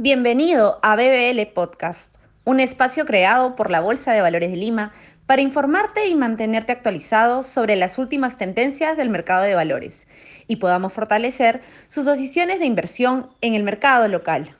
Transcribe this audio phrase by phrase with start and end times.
[0.00, 4.92] Bienvenido a BBL Podcast, un espacio creado por la Bolsa de Valores de Lima
[5.26, 10.06] para informarte y mantenerte actualizado sobre las últimas tendencias del mercado de valores
[10.46, 14.54] y podamos fortalecer sus decisiones de inversión en el mercado local.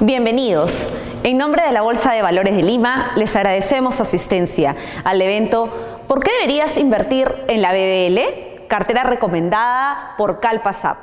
[0.00, 0.92] Bienvenidos.
[1.22, 4.74] En nombre de la Bolsa de Valores de Lima, les agradecemos su asistencia
[5.04, 8.66] al evento ¿Por qué deberías invertir en la BBL?
[8.68, 10.98] Cartera recomendada por Calpasap.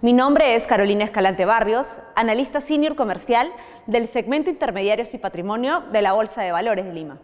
[0.00, 3.52] Mi nombre es Carolina Escalante Barrios, analista senior comercial
[3.86, 7.18] del segmento intermediarios y patrimonio de la Bolsa de Valores de Lima.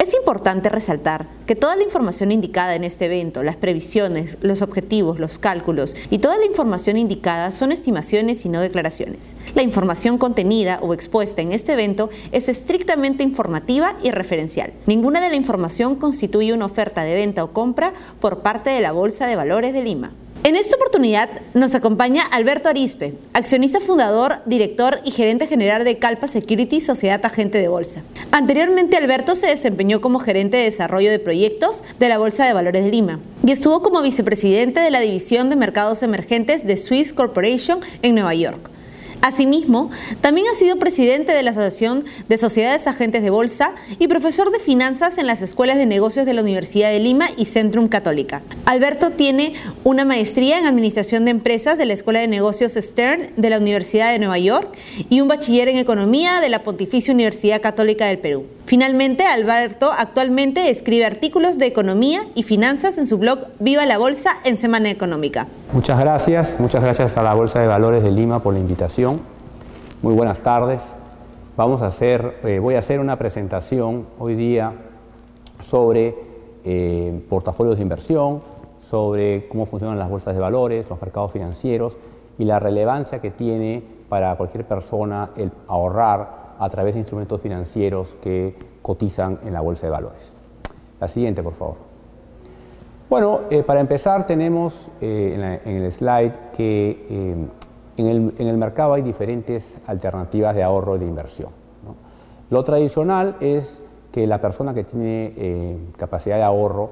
[0.00, 5.18] Es importante resaltar que toda la información indicada en este evento, las previsiones, los objetivos,
[5.18, 9.34] los cálculos y toda la información indicada son estimaciones y no declaraciones.
[9.54, 14.72] La información contenida o expuesta en este evento es estrictamente informativa y referencial.
[14.86, 18.92] Ninguna de la información constituye una oferta de venta o compra por parte de la
[18.92, 20.14] Bolsa de Valores de Lima.
[20.42, 26.28] En esta oportunidad nos acompaña Alberto Arispe, accionista fundador, director y gerente general de Calpa
[26.28, 28.02] Security, sociedad agente de bolsa.
[28.30, 32.86] Anteriormente Alberto se desempeñó como gerente de desarrollo de proyectos de la Bolsa de Valores
[32.86, 37.80] de Lima y estuvo como vicepresidente de la división de mercados emergentes de Swiss Corporation
[38.00, 38.70] en Nueva York.
[39.22, 39.90] Asimismo,
[40.22, 44.58] también ha sido presidente de la Asociación de Sociedades Agentes de Bolsa y profesor de
[44.58, 48.42] finanzas en las escuelas de negocios de la Universidad de Lima y Centrum Católica.
[48.64, 49.54] Alberto tiene
[49.84, 54.10] una maestría en Administración de Empresas de la Escuela de Negocios Stern de la Universidad
[54.10, 54.76] de Nueva York
[55.10, 58.46] y un bachiller en Economía de la Pontificia Universidad Católica del Perú.
[58.70, 64.36] Finalmente, Alberto actualmente escribe artículos de economía y finanzas en su blog Viva la Bolsa
[64.44, 65.48] en Semana Económica.
[65.72, 69.16] Muchas gracias, muchas gracias a la Bolsa de Valores de Lima por la invitación.
[70.02, 70.94] Muy buenas tardes.
[71.56, 74.72] Vamos a hacer, eh, voy a hacer una presentación hoy día
[75.58, 76.14] sobre
[76.64, 78.40] eh, portafolios de inversión,
[78.78, 81.98] sobre cómo funcionan las bolsas de valores, los mercados financieros
[82.38, 88.16] y la relevancia que tiene para cualquier persona el ahorrar a través de instrumentos financieros
[88.22, 90.34] que cotizan en la bolsa de valores.
[91.00, 91.76] La siguiente, por favor.
[93.08, 97.46] Bueno, eh, para empezar tenemos eh, en, el slide que eh,
[97.96, 101.48] en, el, mercado hay diferentes alternativas de ahorro y de inversión.
[102.50, 103.82] Lo tradicional es
[104.12, 106.90] que la persona que tiene capacidad de ahorro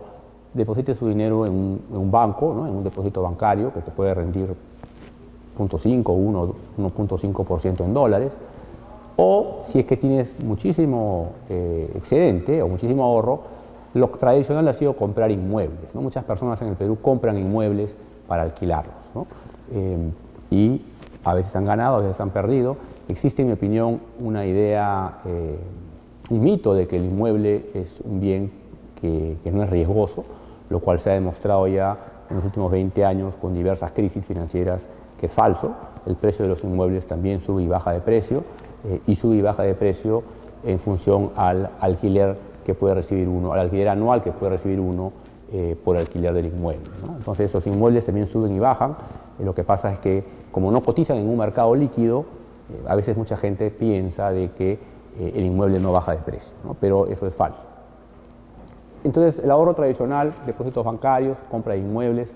[0.54, 4.54] deposite su dinero en un, banco, en un depósito bancario que te puede rendir
[5.58, 8.36] 0.5 o 1.5% en dólares,
[9.20, 13.40] o si es que tienes muchísimo eh, excedente o muchísimo ahorro,
[13.94, 15.92] lo tradicional ha sido comprar inmuebles.
[15.96, 17.96] Muchas personas en el Perú compran inmuebles
[18.28, 18.94] para alquilarlos.
[19.72, 19.96] Eh,
[20.52, 20.82] y
[21.24, 22.76] a veces han ganado, a veces han perdido.
[23.08, 25.58] Existe, en mi opinión, una idea, eh,
[26.30, 28.52] un mito de que el inmueble es un bien
[29.00, 30.24] que, que no es riesgoso,
[30.70, 31.98] lo cual se ha demostrado ya
[32.30, 35.72] en los últimos 20 años con diversas crisis financieras que es falso.
[36.06, 38.44] El precio de los inmuebles también sube y baja de precio
[38.84, 40.22] eh, y sube y baja de precio
[40.64, 45.12] en función al alquiler que puede recibir uno, al alquiler anual que puede recibir uno
[45.52, 46.84] eh, por alquiler del inmueble.
[47.16, 48.96] Entonces esos inmuebles también suben y bajan.
[49.38, 52.24] Eh, lo que pasa es que como no cotizan en un mercado líquido,
[52.86, 54.78] a veces mucha gente piensa de que
[55.18, 57.66] el inmueble no baja de precio, pero eso es falso.
[59.04, 62.34] Entonces el ahorro tradicional, depósitos bancarios, compra de inmuebles,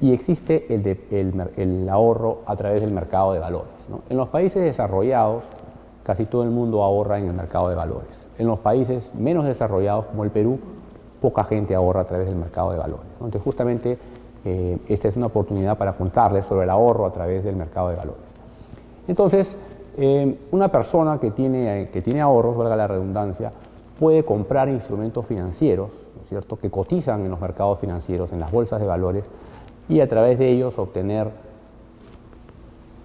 [0.00, 3.88] y existe el, ahorro a través del mercado de valores.
[4.08, 5.44] En los países desarrollados,
[6.02, 8.26] casi todo el mundo ahorra en el mercado de valores.
[8.38, 10.58] En los países menos desarrollados, como el Perú,
[11.20, 13.06] poca gente ahorra a través del mercado de valores.
[13.14, 13.98] Entonces, justamente,
[14.44, 17.96] eh, esta es una oportunidad para contarles sobre el ahorro a través del mercado de
[17.96, 18.34] valores.
[19.08, 19.58] Entonces,
[19.98, 23.50] eh, una persona que tiene, que tiene ahorros, valga la redundancia,
[23.98, 28.86] puede comprar instrumentos financieros, cierto?, que cotizan en los mercados financieros, en las bolsas de
[28.86, 29.30] valores,
[29.88, 31.28] y a través de ellos obtener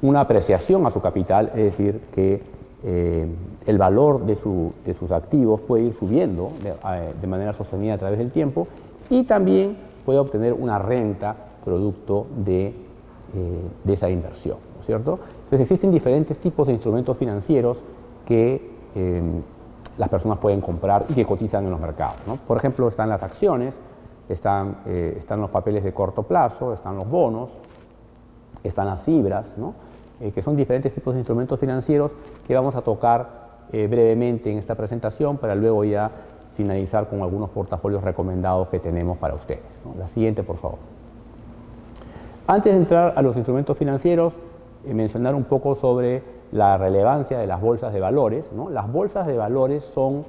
[0.01, 2.41] una apreciación a su capital, es decir, que
[2.83, 3.27] eh,
[3.67, 8.31] el valor de, sus activos puede ir subiendo eh, de, manera sostenida a través del
[8.31, 8.67] tiempo
[9.09, 12.73] y también puede obtener una renta producto de, eh,
[13.87, 15.19] esa inversión, ¿no cierto?
[15.43, 17.83] Entonces existen diferentes tipos de instrumentos financieros
[18.25, 18.71] que
[19.97, 22.15] las personas pueden comprar y que cotizan en los mercados.
[22.45, 23.79] Por ejemplo, están las acciones,
[24.31, 27.59] están, eh, están los papeles de corto plazo, están los bonos,
[28.63, 29.55] están las fibras,
[30.19, 32.13] eh, que son diferentes tipos de instrumentos financieros
[32.47, 33.41] que vamos a tocar
[33.71, 36.11] eh, brevemente en esta presentación para luego ya
[36.53, 39.81] finalizar con algunos portafolios recomendados que tenemos para ustedes.
[39.97, 40.79] La siguiente, por favor.
[42.47, 44.37] Antes de entrar a los instrumentos financieros,
[44.85, 48.51] mencionar un poco sobre la relevancia de las bolsas de valores.
[48.71, 50.23] Las bolsas de valores son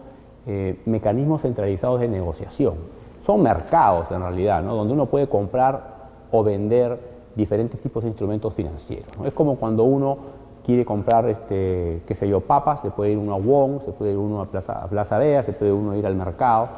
[0.84, 2.74] mecanismos centralizados de negociación
[3.22, 4.74] son mercados en realidad, ¿no?
[4.74, 5.80] donde uno puede comprar
[6.32, 6.98] o vender
[7.36, 9.06] diferentes tipos de instrumentos financieros.
[9.24, 10.18] Es como cuando uno
[10.64, 14.12] quiere comprar, este, qué sé yo, papas, se puede ir uno a Wong, se puede
[14.12, 16.68] ir uno a Plaza, a Plaza se puede uno ir al mercado,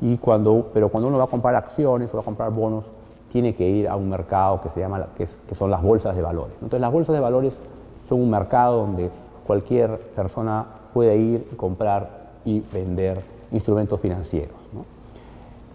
[0.00, 2.92] y cuando, pero cuando uno va a comprar acciones o va a comprar bonos,
[3.32, 6.54] tiene que ir a un mercado que, se llama, que, son las bolsas de valores.
[6.54, 7.62] Entonces las bolsas de valores
[8.02, 9.10] son un mercado donde
[9.46, 14.57] cualquier persona puede ir comprar y vender instrumentos financieros.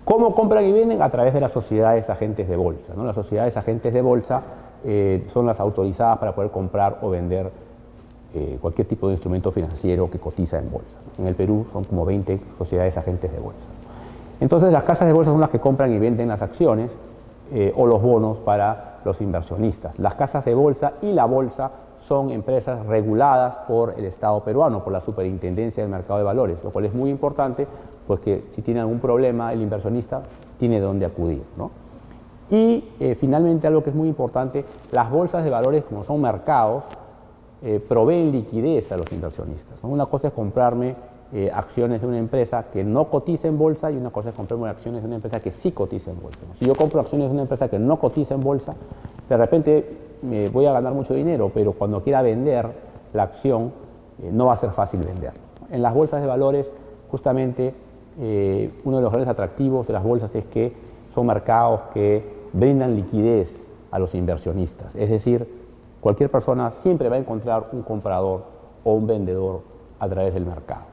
[0.06, 1.02] ¿Cómo compran y venden?
[1.02, 2.94] A través de las sociedades agentes de bolsa.
[2.96, 4.42] Las sociedades agentes de bolsa
[4.84, 7.50] eh, son las autorizadas para poder comprar o vender
[8.36, 11.00] eh, cualquier tipo de instrumento financiero que cotiza en bolsa.
[11.18, 13.68] En el Perú son como 20 sociedades agentes de bolsa.
[14.42, 16.98] Entonces las casas de bolsa son las que compran y venden las acciones
[17.54, 20.00] eh, o los bonos para los inversionistas.
[20.00, 24.94] Las casas de bolsa y la bolsa son empresas reguladas por el Estado peruano, por
[24.94, 27.68] la Superintendencia del Mercado de Valores, lo cual es muy importante,
[28.08, 30.24] pues que si tiene algún problema el inversionista
[30.60, 31.44] tiene dónde acudir.
[32.50, 36.84] Y eh, finalmente algo que es muy importante, las bolsas de valores como son mercados,
[37.62, 39.78] eh, proveen liquidez a los inversionistas.
[39.84, 40.96] Una cosa es comprarme
[41.32, 44.70] eh, acciones de una empresa que no cotiza en bolsa y una cosa es comprarme
[44.70, 46.42] acciones de una empresa que sí cotiza en bolsa.
[46.52, 48.76] Si yo compro acciones de una empresa que no cotiza en bolsa,
[49.28, 52.70] de repente me voy a ganar mucho dinero, pero cuando quiera vender
[53.14, 53.72] la acción
[54.22, 55.32] eh, no va a ser fácil vender.
[55.72, 56.72] En las bolsas de valores,
[57.10, 57.74] justamente
[58.20, 60.74] eh, uno de los grandes atractivos de las bolsas es que
[61.12, 62.24] son mercados que
[62.54, 64.96] brindan liquidez a los inversionistas.
[64.96, 65.48] Es decir,
[66.00, 68.44] cualquier persona siempre va a encontrar un comprador
[68.84, 69.62] o un vendedor
[70.00, 70.84] a través del mercado.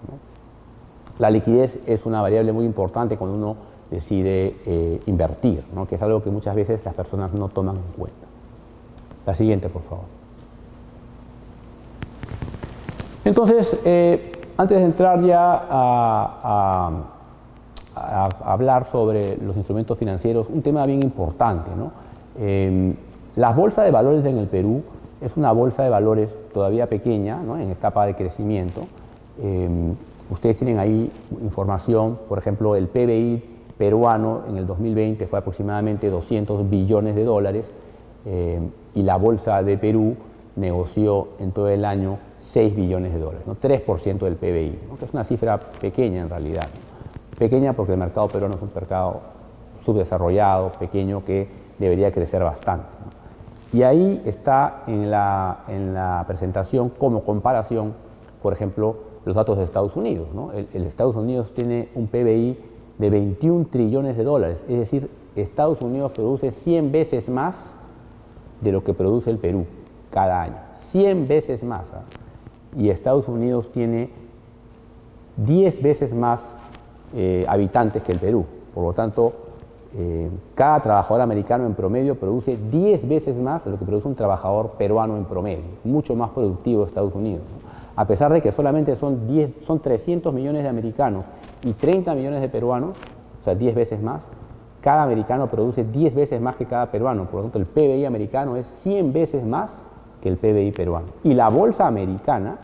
[1.19, 3.57] La liquidez es una variable muy importante cuando uno
[3.91, 8.27] decide eh, invertir, que es algo que muchas veces las personas no toman en cuenta.
[9.27, 10.05] La siguiente, por favor.
[13.25, 17.07] Entonces, eh, antes de entrar ya a,
[18.45, 21.71] hablar sobre los instrumentos financieros, un tema bien importante.
[21.77, 21.93] ¿no?
[22.39, 22.95] Em,
[23.37, 24.83] las bolsas de valores en el Perú
[25.21, 28.83] es una bolsa de valores todavía pequeña, en etapa de crecimiento.
[29.43, 29.95] Em,
[30.31, 31.11] Ustedes tienen ahí
[31.43, 33.43] información, por ejemplo, el PBI
[33.77, 37.75] peruano en el 2020 fue aproximadamente 200 billones de dólares
[38.27, 38.61] eh,
[38.95, 40.15] y la Bolsa de Perú
[40.55, 43.57] negoció en todo el año 6 billones de dólares, ¿no?
[43.57, 46.69] 3% del PBI, que es una cifra pequeña en realidad.
[47.37, 49.21] Pequeña porque el mercado peruano es un mercado
[49.81, 52.87] subdesarrollado, pequeño, que debería crecer bastante.
[53.73, 57.95] Y ahí está en la, en la presentación como comparación,
[58.43, 60.29] por ejemplo, los datos de Estados Unidos.
[60.73, 62.59] El, Estados Unidos tiene un PBI
[62.99, 67.75] de 21 trillones de dólares, es decir, Estados Unidos produce 100 veces más
[68.61, 69.65] de lo que produce el Perú
[70.11, 71.93] cada año, 100 veces más.
[71.93, 72.03] ¿ah?
[72.77, 74.11] Y Estados Unidos tiene
[75.37, 76.57] 10 veces más
[77.15, 78.45] eh, habitantes que el Perú,
[78.75, 79.33] por lo tanto,
[79.97, 84.15] eh, cada trabajador americano en promedio produce 10 veces más de lo que produce un
[84.15, 87.43] trabajador peruano en promedio, mucho más productivo Estados Unidos
[87.97, 91.27] a pesar de que solamente son, 10, son 300 millones de americanos
[91.65, 92.97] y 30 millones de peruanos,
[93.41, 94.27] o sea, 10 veces más,
[94.81, 98.57] cada americano produce 10 veces más que cada peruano, por lo tanto el PBI americano
[98.57, 99.85] es 100 veces más
[100.23, 101.09] que el PBI peruano.
[101.25, 102.59] Y la bolsa americana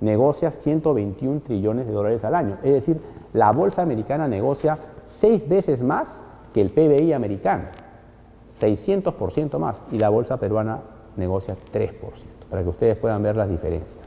[0.00, 3.00] negocia 121 trillones de dólares al año, es decir,
[3.32, 6.23] la bolsa americana negocia 6 veces más
[6.54, 7.64] que el PBI americano,
[8.58, 10.78] 600% más, y la bolsa peruana
[11.16, 11.90] negocia 3%,
[12.48, 13.98] para que ustedes puedan ver las diferencias.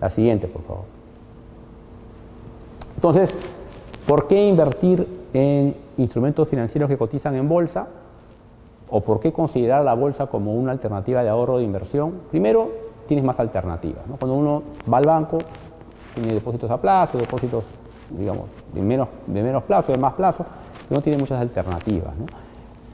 [0.00, 0.84] La siguiente, por favor.
[2.94, 3.36] Entonces,
[4.06, 7.86] ¿por qué invertir en instrumentos financieros que cotizan en bolsa?
[8.88, 12.22] ¿O por qué considerar la bolsa como una alternativa de ahorro de inversión?
[12.30, 12.70] Primero,
[13.06, 14.02] tienes más alternativas.
[14.18, 15.38] Cuando uno va al banco,
[16.14, 17.64] tiene depósitos a plazo, depósitos,
[18.10, 20.46] digamos, de menos, de menos plazo, de más plazo,
[20.90, 22.14] no tiene muchas alternativas.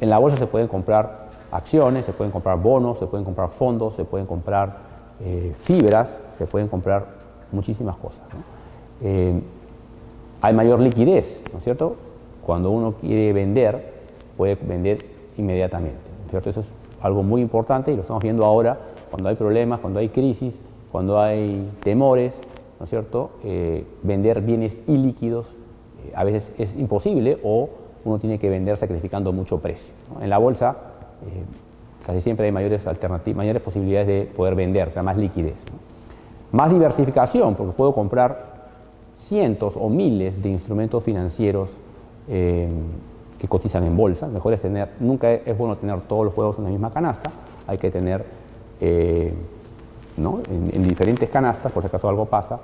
[0.00, 3.94] En la bolsa se pueden comprar acciones, se pueden comprar bonos, se pueden comprar fondos,
[3.94, 4.76] se pueden comprar
[5.20, 7.06] eh, fibras, se pueden comprar
[7.52, 8.24] muchísimas cosas.
[9.02, 9.40] Eh,
[10.40, 11.96] hay mayor liquidez, ¿no es cierto?
[12.44, 13.92] Cuando uno quiere vender,
[14.36, 14.98] puede vender
[15.36, 16.50] inmediatamente, ¿no es cierto?
[16.50, 18.78] Eso es algo muy importante y lo estamos viendo ahora
[19.10, 22.40] cuando hay problemas, cuando hay crisis, cuando hay temores,
[22.80, 23.30] ¿no es cierto?
[23.44, 25.54] Eh, vender bienes ilíquidos
[26.14, 27.68] a veces es imposible o
[28.04, 29.94] uno tiene que vender sacrificando mucho precio.
[30.20, 30.76] En la bolsa
[32.04, 32.86] casi siempre hay mayores
[33.34, 35.64] mayores posibilidades de poder vender, o sea, más liquidez.
[36.50, 38.52] Más diversificación, porque puedo comprar
[39.14, 41.78] cientos o miles de instrumentos financieros
[42.28, 42.68] eh,
[43.38, 44.26] que cotizan en bolsa.
[44.28, 47.30] Mejor es tener, nunca es bueno tener todos los juegos en la misma canasta,
[47.66, 48.24] hay que tener
[48.80, 49.32] eh,
[50.16, 52.58] en, diferentes canastas, por si acaso algo pasa,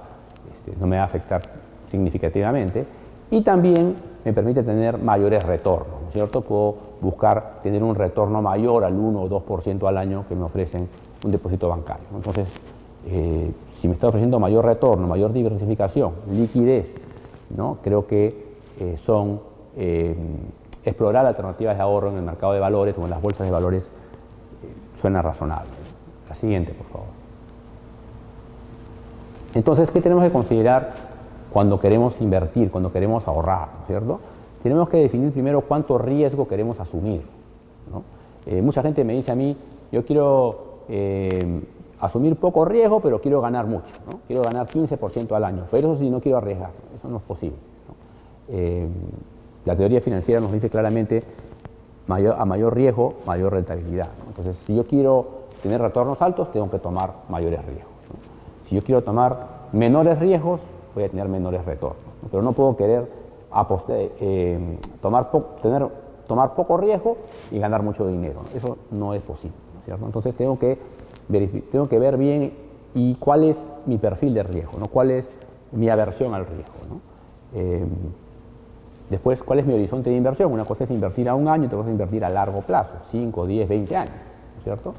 [0.53, 1.43] este, no me va a afectar
[1.91, 2.85] significativamente.
[3.31, 3.95] Y también
[4.25, 6.41] me permite tener mayores retornos, ¿no es cierto?
[6.41, 10.89] Puedo buscar tener un retorno mayor al 1 o 2% al año que me ofrecen
[11.25, 12.07] un depósito bancario.
[12.15, 12.55] Entonces,
[13.07, 16.95] eh, si me está ofreciendo mayor retorno, mayor diversificación, liquidez,
[17.57, 17.79] ¿no?
[17.83, 18.49] creo que
[18.81, 19.41] eh, son
[19.77, 20.17] eh,
[20.85, 23.93] explorar alternativas de ahorro en el mercado de valores o en las bolsas de valores
[24.95, 25.71] suena razonable.
[26.29, 27.07] La siguiente, por favor.
[29.55, 30.93] Entonces, ¿qué tenemos que considerar
[31.53, 34.21] cuando queremos invertir, cuando queremos ahorrar, cierto?
[34.63, 37.23] Tenemos que definir primero cuánto riesgo queremos asumir.
[38.63, 39.57] mucha gente me dice a mí,
[39.93, 40.85] yo quiero
[42.01, 43.95] asumir poco riesgo, pero quiero ganar mucho.
[44.11, 44.21] ¿no?
[44.27, 46.71] Quiero ganar 15% al año, pero eso sí, no quiero arriesgar.
[46.95, 47.59] Eso no es posible.
[48.49, 48.87] Eh,
[49.65, 51.23] la teoría financiera nos dice claramente
[52.09, 54.09] a mayor riesgo, mayor rentabilidad.
[54.29, 57.93] Entonces, si yo quiero tener retornos altos, tengo que tomar mayores riesgos.
[58.63, 60.63] Si yo quiero tomar menores riesgos,
[60.95, 62.03] voy a tener menores retornos.
[62.31, 63.09] Pero no puedo querer
[64.21, 65.31] eh, tomar,
[65.63, 65.89] tener,
[66.27, 67.17] tomar poco riesgo
[67.51, 68.41] y ganar mucho dinero.
[68.55, 69.57] Eso no es posible.
[69.87, 70.79] Entonces, tengo que
[71.71, 72.53] tengo que ver bien
[72.95, 74.87] y cuál es mi perfil de riesgo, ¿no?
[74.87, 75.31] cuál es
[75.73, 76.75] mi aversión al riesgo.
[77.55, 77.85] Eh,
[79.11, 80.53] después, cuál es mi horizonte de inversión.
[80.53, 83.47] Una cosa es invertir a un año, otra cosa es invertir a largo plazo, 5,
[83.47, 84.15] 10, 20 años,
[84.63, 84.95] ¿cierto?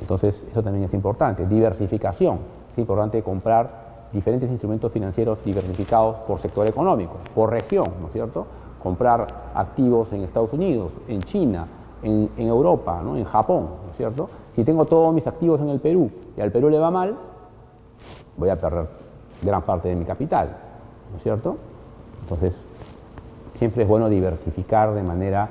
[0.00, 1.46] Entonces, eso también es importante.
[1.46, 2.38] Diversificación.
[2.72, 8.46] Es importante comprar diferentes instrumentos financieros diversificados por sector económico, por región, ¿no es cierto?
[8.82, 11.66] Comprar activos en Estados Unidos, en China,
[12.02, 13.16] en, Europa, ¿no?
[13.16, 14.28] en Japón, ¿no es cierto?
[14.52, 17.16] Si tengo todos mis activos en el Perú y al Perú le va mal,
[18.36, 18.86] voy a perder
[19.42, 20.56] gran parte de mi capital,
[21.10, 21.56] ¿no es cierto?
[22.22, 22.56] Entonces,
[23.54, 25.48] siempre es bueno diversificar de manera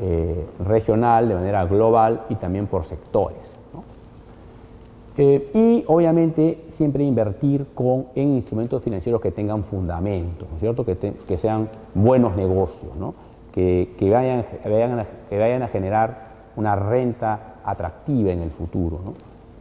[0.00, 3.58] eh, regional, de manera global y también por sectores.
[5.22, 10.82] Eh, y obviamente siempre invertir con, en instrumentos financieros que tengan fundamentos, ¿no es cierto?
[10.86, 13.12] Que, que sean buenos negocios, ¿no?
[13.52, 18.98] que, vayan, que vayan a generar una renta atractiva en el futuro,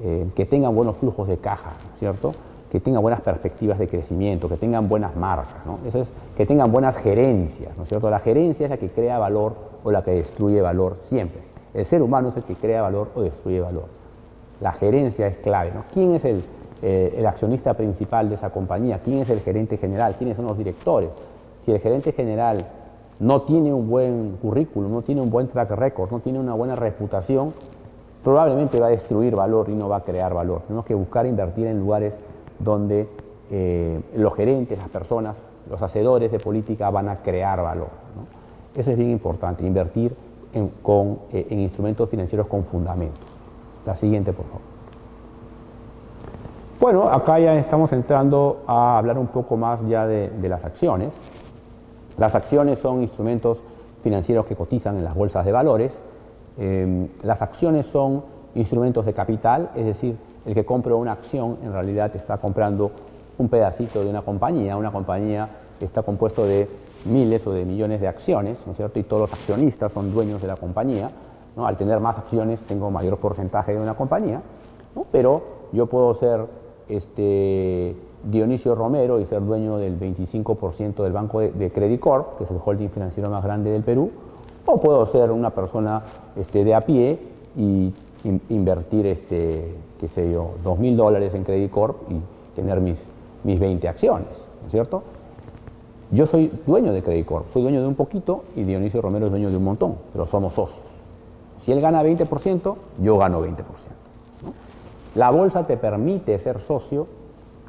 [0.01, 2.31] eh, que tengan buenos flujos de caja, ¿cierto?
[2.71, 5.79] que tengan buenas perspectivas de crecimiento, que tengan buenas marcas, ¿no?
[5.85, 8.09] Eso es, que tengan buenas gerencias, ¿no es cierto?
[8.09, 11.41] La gerencia es la que crea valor o la que destruye valor siempre.
[11.73, 13.98] El ser humano es el que crea valor o destruye valor.
[14.61, 15.71] La gerencia es clave.
[15.93, 16.43] ¿Quién es el,
[16.81, 18.99] eh, el accionista principal de esa compañía?
[19.03, 20.15] ¿Quién es el gerente general?
[20.17, 21.11] ¿Quiénes son los directores?
[21.59, 22.65] Si el gerente general
[23.19, 26.75] no tiene un buen currículum, no tiene un buen track record, no tiene una buena
[26.75, 27.53] reputación,
[28.23, 30.61] probablemente va a destruir valor y no va a crear valor.
[30.61, 32.17] Tenemos que buscar invertir en lugares
[32.59, 33.07] donde
[33.51, 35.39] eh, los gerentes, las personas,
[35.69, 37.89] los hacedores de política van a crear valor.
[38.75, 40.15] Eso es bien importante, invertir
[40.53, 43.28] en, con, eh, en instrumentos financieros con fundamentos.
[43.89, 44.61] La siguiente, por favor.
[46.79, 51.17] Bueno, acá ya estamos entrando a hablar un poco más ya de, las acciones.
[52.15, 53.63] Las acciones son instrumentos
[54.03, 56.03] financieros que cotizan en las bolsas de valores.
[56.59, 60.15] Em, las acciones son instrumentos de capital, es decir,
[60.45, 62.91] el que compra una acción en realidad está comprando
[63.39, 64.77] un pedacito de una compañía.
[64.77, 65.49] Una compañía
[65.81, 66.69] está compuesto de
[67.05, 68.99] miles o de millones de acciones, ¿no es cierto?
[68.99, 71.09] Y todos los accionistas son dueños de la compañía.
[71.55, 71.65] ¿No?
[71.65, 74.41] Al tener más acciones tengo mayor porcentaje de una compañía,
[75.11, 75.41] pero
[75.71, 76.45] yo puedo ser
[76.87, 82.51] este, Dionisio Romero y ser dueño del 25% del banco de, Credit Corp, que es
[82.51, 84.11] el holding financiero más grande del Perú,
[84.65, 86.03] o puedo ser una persona
[86.35, 87.19] este, de a pie
[87.55, 87.93] y
[88.49, 92.19] invertir, este, qué sé yo, dos mil dólares en Credit Corp y
[92.55, 93.01] tener mis,
[93.43, 95.03] mis 20 acciones, ¿no es cierto?
[96.11, 99.31] Yo soy dueño de Credit Corp, soy dueño de un poquito y Dionisio Romero es
[99.31, 100.98] dueño de un montón, pero somos socios.
[101.69, 103.63] Si él gana 20%, yo gano 20%.
[105.13, 107.05] La bolsa te permite ser socio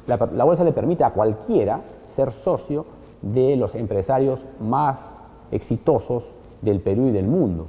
[0.07, 2.87] la, bolsa le permite a cualquiera ser socio
[3.21, 5.15] de los empresarios más
[5.51, 7.67] exitosos del Perú y del mundo.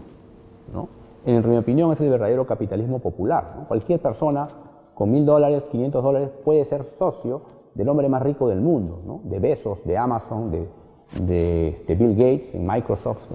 [1.27, 3.67] En mi opinión es el verdadero capitalismo popular.
[3.69, 4.49] Cualquier persona
[4.95, 7.43] con mil dólares, 500 dólares puede ser socio
[7.75, 12.59] del hombre más rico del mundo, de Besos, de Amazon, de, este, Bill Gates, de
[12.59, 13.29] Microsoft,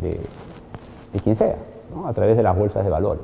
[0.00, 1.56] de, de, quien sea,
[2.06, 3.22] a través de las bolsas de valores.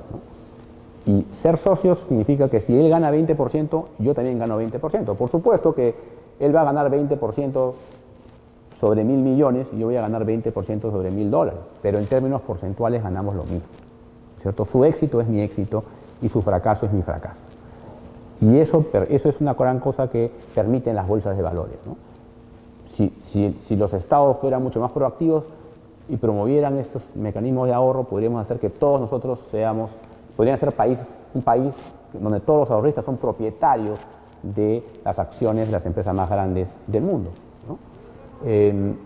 [1.06, 5.14] Y ser socios significa que si él gana 20%, yo también gano 20%.
[5.14, 5.94] Por supuesto que
[6.40, 7.72] él va a ganar 20%
[8.78, 12.40] sobre mil millones y yo voy a ganar 20% sobre mil dólares, pero en términos
[12.42, 13.68] porcentuales ganamos lo mismo.
[14.40, 14.64] ¿cierto?
[14.64, 15.84] Su éxito es mi éxito
[16.20, 17.42] y su fracaso es mi fracaso.
[18.40, 21.76] Y eso, eso es una gran cosa que permiten las bolsas de valores.
[22.84, 25.44] Si, si, si los estados fueran mucho más proactivos
[26.08, 29.96] y promovieran estos mecanismos de ahorro, podríamos hacer que todos nosotros seamos
[30.36, 30.98] Podría ser país,
[31.32, 31.74] un país
[32.12, 34.00] donde todos los ahorristas son propietarios
[34.42, 37.30] de las acciones de las empresas más grandes del mundo.
[38.44, 38.96] Em,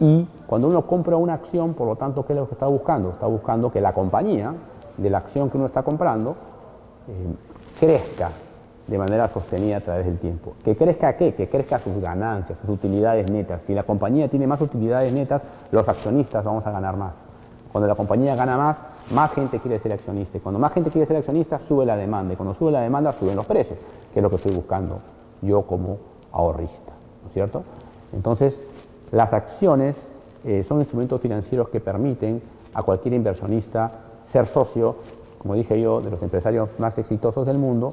[0.00, 3.10] Y cuando uno compra una acción, por lo tanto, ¿qué es lo que está buscando?
[3.10, 4.54] Está buscando que la compañía
[4.96, 6.36] de la acción que uno está comprando
[7.08, 7.34] eh,
[7.80, 8.30] crezca
[8.88, 10.54] de manera sostenida a través del tiempo.
[10.64, 11.34] ¿Que crezca qué?
[11.34, 13.62] Que crezca sus ganancias, sus utilidades netas.
[13.66, 17.16] Si la compañía tiene más utilidades netas, los accionistas vamos a ganar más.
[17.70, 18.78] Cuando la compañía gana más,
[19.12, 20.38] más gente quiere ser accionista.
[20.38, 22.32] Y cuando más gente quiere ser accionista, sube la demanda.
[22.32, 23.78] Y cuando sube la demanda, suben los precios,
[24.12, 25.00] que es lo que estoy buscando
[25.42, 25.98] yo como
[26.32, 26.94] ahorrista.
[27.22, 27.62] ¿No es cierto?
[28.14, 28.64] Entonces,
[29.10, 30.08] las acciones
[30.44, 32.40] eh, son instrumentos financieros que permiten
[32.72, 33.90] a cualquier inversionista
[34.24, 34.96] ser socio,
[35.38, 37.92] como dije yo, de los empresarios más exitosos del mundo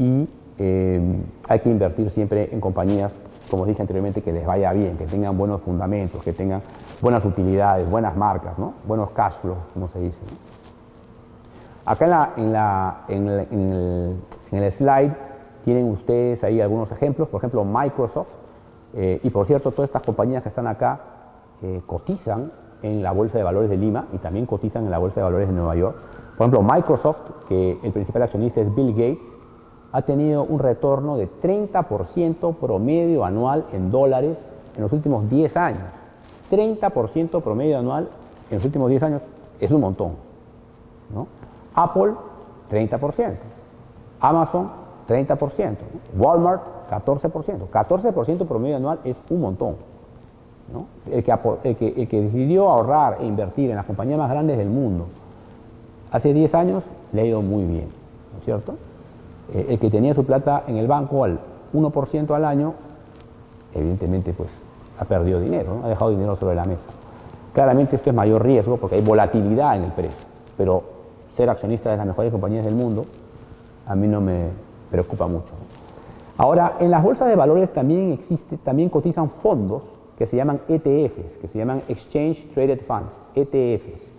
[0.00, 0.26] y
[0.58, 1.00] eh,
[1.46, 3.14] hay que invertir siempre en compañías,
[3.50, 6.62] como dije anteriormente, que les vaya bien, que tengan buenos fundamentos, que tengan
[7.02, 8.74] buenas utilidades, buenas marcas, ¿no?
[8.86, 10.22] buenos cash flows, como se dice.
[11.84, 15.12] Acá en, la, el, slide
[15.64, 18.36] tienen ustedes ahí algunos ejemplos, por ejemplo Microsoft,
[18.94, 21.00] eh, y por cierto todas estas compañías que están acá
[21.62, 22.52] eh, cotizan
[22.82, 25.48] en la Bolsa de Valores de Lima y también cotizan en la Bolsa de Valores
[25.48, 25.96] de Nueva York.
[26.36, 29.36] Por ejemplo, Microsoft, que el principal accionista es Bill Gates,
[29.92, 35.82] ha tenido un retorno de 30% promedio anual en dólares en los últimos 10 años.
[36.50, 38.08] 30% promedio anual
[38.50, 39.22] en los últimos 10 años
[39.58, 40.12] es un montón.
[41.74, 42.12] Apple,
[42.70, 43.34] 30%.
[44.20, 44.70] Amazon,
[45.08, 45.76] 30%.
[46.16, 47.68] Walmart, 14%.
[47.70, 49.76] 14% promedio anual es un montón.
[51.10, 51.32] El, que,
[51.64, 55.06] el, que, el, que, decidió ahorrar e invertir en las compañías más grandes del mundo
[56.12, 57.88] hace 10 años le ha ido muy bien,
[58.32, 58.76] ¿no es cierto?
[59.52, 61.38] Eh, el que tenía su plata en el banco al
[61.72, 62.74] 1% al año,
[63.74, 64.60] evidentemente pues
[64.98, 66.88] ha perdido dinero, ha dejado dinero sobre la mesa.
[67.52, 70.26] Claramente esto es mayor riesgo porque hay volatilidad en el precio,
[70.56, 70.82] pero
[71.30, 73.04] ser accionista de las mejores compañías del mundo
[73.86, 74.48] a mí no me
[74.90, 75.54] preocupa mucho.
[76.36, 81.38] Ahora, en las bolsas de valores también existe, también cotizan fondos que se llaman ETFs,
[81.38, 84.12] que se llaman Exchange Traded Funds, ETFs.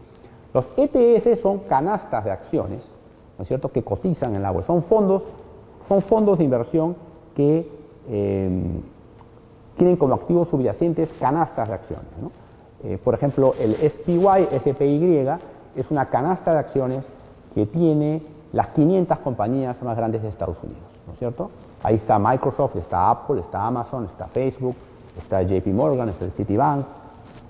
[0.53, 2.97] Los ETFs son canastas de acciones
[3.41, 4.67] ¿no es cierto?, que cotizan en la bolsa.
[4.67, 5.23] Son fondos,
[5.88, 6.95] son fondos de inversión
[7.36, 7.67] que
[8.08, 8.84] em,
[9.75, 12.06] tienen como activos subyacentes canastas de acciones.
[12.84, 15.27] Eh, por ejemplo, el SPY, SPY,
[15.75, 17.08] es una canasta de acciones
[17.56, 18.21] que tiene
[18.54, 21.49] las 500 compañías más grandes de Estados Unidos, ¿no es cierto?
[21.82, 24.75] Ahí está Microsoft, está Apple, está Amazon, está Facebook,
[25.17, 26.86] está JP Morgan, está Citibank,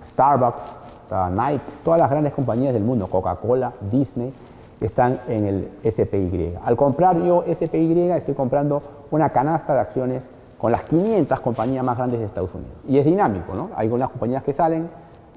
[0.05, 0.63] Starbucks,
[0.99, 4.31] está Nike, todas las grandes compañías del mundo, Coca-Cola, Disney,
[4.81, 6.55] están en el SPY.
[6.63, 11.97] Al comprar yo SPY estoy comprando una canasta de acciones con las 500 compañías más
[11.97, 12.73] grandes de Estados Unidos.
[12.87, 13.69] Y es dinámico, ¿no?
[13.75, 14.89] Hay unas compañías que salen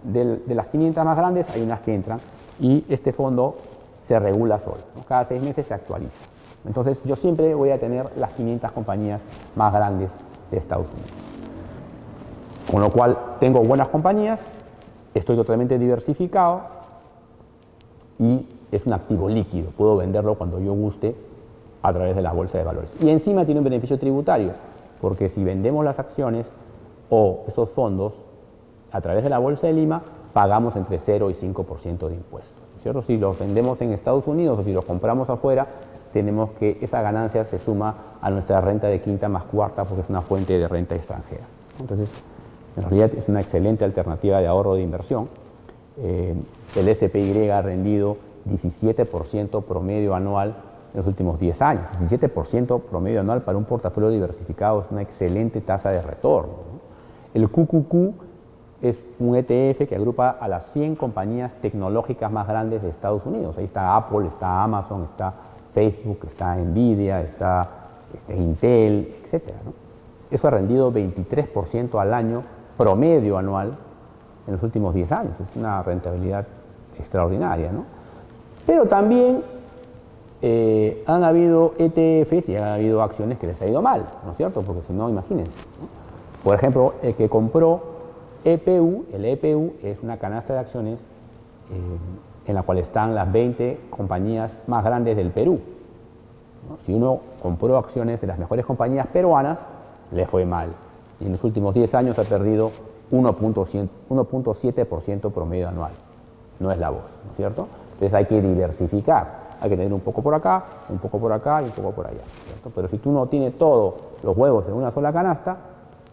[0.02, 2.18] de, las 500 más grandes, hay unas que entran
[2.60, 3.56] y este fondo
[4.02, 4.78] se regula solo.
[5.08, 6.20] Cada seis meses se actualiza.
[6.66, 9.22] Entonces yo siempre voy a tener las 500 compañías
[9.56, 10.12] más grandes
[10.50, 11.10] de Estados Unidos.
[12.70, 14.48] Con lo cual tengo buenas compañías,
[15.14, 16.62] estoy totalmente diversificado
[18.18, 18.46] y
[18.76, 21.14] es un activo líquido, puedo venderlo cuando yo guste
[21.82, 22.96] a través de la bolsa de valores.
[23.00, 24.52] Y encima tiene un beneficio tributario,
[25.00, 26.52] porque si vendemos las acciones
[27.10, 28.24] o estos fondos
[28.90, 32.62] a través de la bolsa de Lima, pagamos entre 0 y 5% de impuestos.
[32.80, 33.02] ¿cierto?
[33.02, 35.66] Si los vendemos en Estados Unidos o si los compramos afuera,
[36.12, 40.08] tenemos que esa ganancia se suma a nuestra renta de quinta más cuarta porque es
[40.08, 41.44] una fuente de renta extranjera.
[41.80, 42.12] Entonces,
[42.76, 45.28] en realidad es una excelente alternativa de ahorro de inversión.
[45.98, 46.34] Eh,
[46.76, 48.16] el SPY ha rendido
[48.48, 50.56] 17% promedio anual
[50.92, 51.84] en los últimos 10 años.
[52.00, 56.54] 17% promedio anual para un portafolio diversificado es una excelente tasa de retorno.
[57.32, 57.94] El QQQ
[58.80, 63.58] es un ETF que agrupa a las 100 compañías tecnológicas más grandes de Estados Unidos.
[63.58, 65.34] Ahí está Apple, está Amazon, está
[65.72, 67.68] Facebook, está Nvidia, está,
[68.14, 69.52] este, Intel, etc.
[70.30, 72.42] Eso ha rendido 23% al año
[72.76, 73.76] promedio anual
[74.46, 75.40] en los últimos 10 años.
[75.40, 76.46] Es una rentabilidad
[76.96, 77.72] extraordinaria.
[77.72, 77.84] ¿no?
[78.66, 79.42] Pero también
[80.42, 84.36] eh, han habido ETFs y han habido acciones que les ha ido mal, ¿no es
[84.36, 84.62] cierto?
[84.62, 85.52] Porque si no, imagínense.
[86.42, 87.82] Por ejemplo, el que compró
[88.44, 91.06] EPU, el EPU es una canasta de acciones
[91.70, 91.98] eh,
[92.46, 95.60] en la cual están las 20 compañías más grandes del Perú.
[96.78, 99.64] Si uno compró acciones de las mejores compañías peruanas,
[100.12, 100.68] le fue mal.
[101.20, 102.70] Y en los últimos 10 años ha perdido
[103.10, 105.92] 1.7% promedio anual.
[106.60, 107.66] No es la voz, ¿no es cierto?
[107.94, 109.44] Entonces hay que diversificar.
[109.60, 112.06] Hay que tener un poco por acá, un poco por acá y un poco por
[112.06, 112.22] allá.
[112.74, 115.56] Pero si tú no tienes todos los huevos en una sola canasta,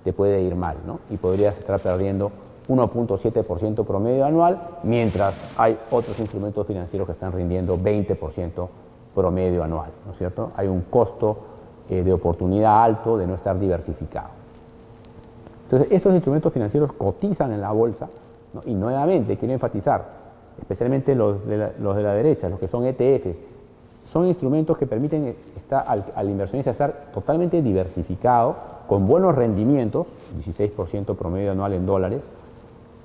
[0.03, 0.99] te puede ir mal, ¿no?
[1.09, 2.31] Y podrías estar perdiendo
[2.69, 8.67] 1.7% promedio anual, mientras hay otros instrumentos financieros que están rindiendo 20%
[9.13, 10.51] promedio anual, ¿no es cierto?
[10.55, 11.37] Hay un costo
[11.89, 14.29] eh, de oportunidad alto de no estar diversificado.
[15.63, 18.07] Entonces, estos instrumentos financieros cotizan en la bolsa
[18.65, 20.20] y nuevamente quiero enfatizar,
[20.59, 23.39] especialmente los de, la, los de la derecha, los que son ETFs,
[24.03, 28.55] son instrumentos que permiten estar, al, al, inversionista estar totalmente diversificado,
[28.87, 30.07] con buenos rendimientos,
[30.43, 32.29] 16% promedio anual en dólares,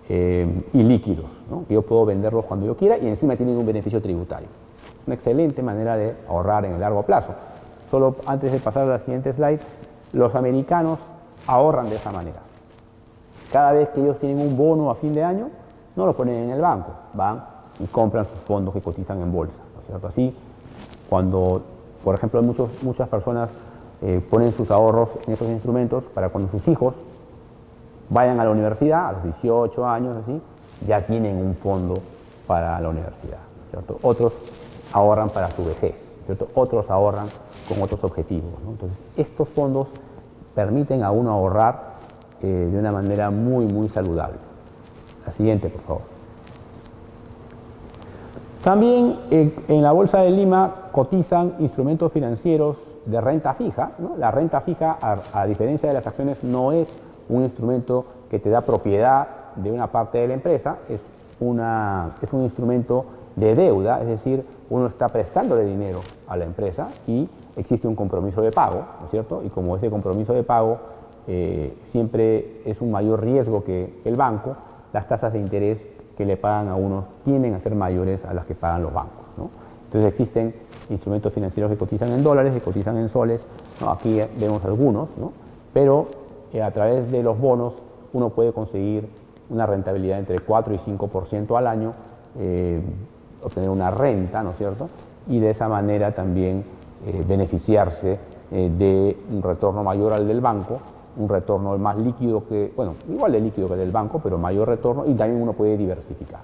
[0.08, 1.64] eh, y líquidos, ¿no?
[1.68, 4.46] yo puedo venderlos cuando yo quiera y encima tienen un beneficio tributario.
[5.00, 7.34] Es una excelente manera de ahorrar en el largo plazo.
[7.90, 9.58] Solo antes de pasar a la siguiente slide,
[10.12, 11.00] los americanos
[11.48, 12.38] ahorran de esa manera.
[13.50, 15.50] Cada vez que ellos tienen un bono a fin de año,
[15.96, 17.44] no lo ponen en el banco, van
[17.80, 19.62] y compran sus fondos que cotizan en bolsa.
[19.74, 20.06] ¿no es cierto?
[20.06, 20.34] Así,
[21.08, 21.62] cuando,
[22.04, 22.42] por ejemplo,
[22.82, 23.50] muchas personas
[24.02, 26.94] eh, ponen sus ahorros en estos instrumentos para cuando sus hijos
[28.10, 30.40] vayan a la universidad, a los 18 años, así,
[30.86, 31.94] ya tienen un fondo
[32.46, 33.38] para la universidad.
[34.02, 34.34] Otros
[34.92, 36.16] ahorran para su vejez,
[36.54, 37.26] otros ahorran
[37.68, 38.52] con otros objetivos.
[38.66, 39.90] Entonces, estos fondos
[40.54, 41.96] permiten a uno ahorrar
[42.40, 44.45] eh, de una manera muy, muy saludable.
[45.26, 46.02] La siguiente, por favor.
[48.62, 53.92] También eh, en la Bolsa de Lima cotizan instrumentos financieros de renta fija.
[54.18, 56.96] La renta fija, a, a, diferencia de las acciones, no es
[57.28, 61.06] un instrumento que te da propiedad de una parte de la empresa, es,
[61.40, 63.04] una, es un instrumento
[63.36, 68.42] de deuda, es decir, uno está prestándole dinero a la empresa y existe un compromiso
[68.42, 69.42] de pago, ¿no es cierto?
[69.44, 70.78] Y como ese compromiso de pago
[71.28, 74.56] eh, siempre es un mayor riesgo que el banco,
[74.96, 78.46] las tasas de interés que le pagan a unos tienden a ser mayores a las
[78.46, 79.26] que pagan los bancos.
[79.84, 80.54] Entonces existen
[80.88, 83.46] instrumentos financieros que cotizan en dólares, que cotizan en soles,
[83.86, 85.32] aquí vemos algunos, ¿no?
[85.74, 86.06] pero
[86.54, 87.82] eh, a través de los bonos
[88.14, 89.06] uno puede conseguir
[89.50, 91.92] una rentabilidad entre 4 y 5% al año,
[92.38, 92.80] eh,
[93.42, 94.88] obtener una renta, ¿no es cierto?
[95.28, 96.64] Y de esa manera también
[97.06, 98.18] eh, beneficiarse
[98.50, 100.80] de un retorno mayor al del banco,
[101.16, 104.68] un retorno más líquido que, bueno, igual de líquido que el del banco, pero mayor
[104.68, 106.40] retorno y también uno puede diversificar.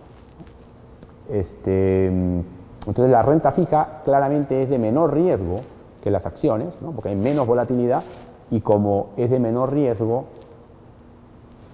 [1.31, 5.61] Este, entonces la renta fija claramente es de menor riesgo
[6.03, 6.93] que las acciones, ¿no?
[6.93, 8.03] porque hay menos volatilidad
[8.51, 10.25] y como es de menor riesgo,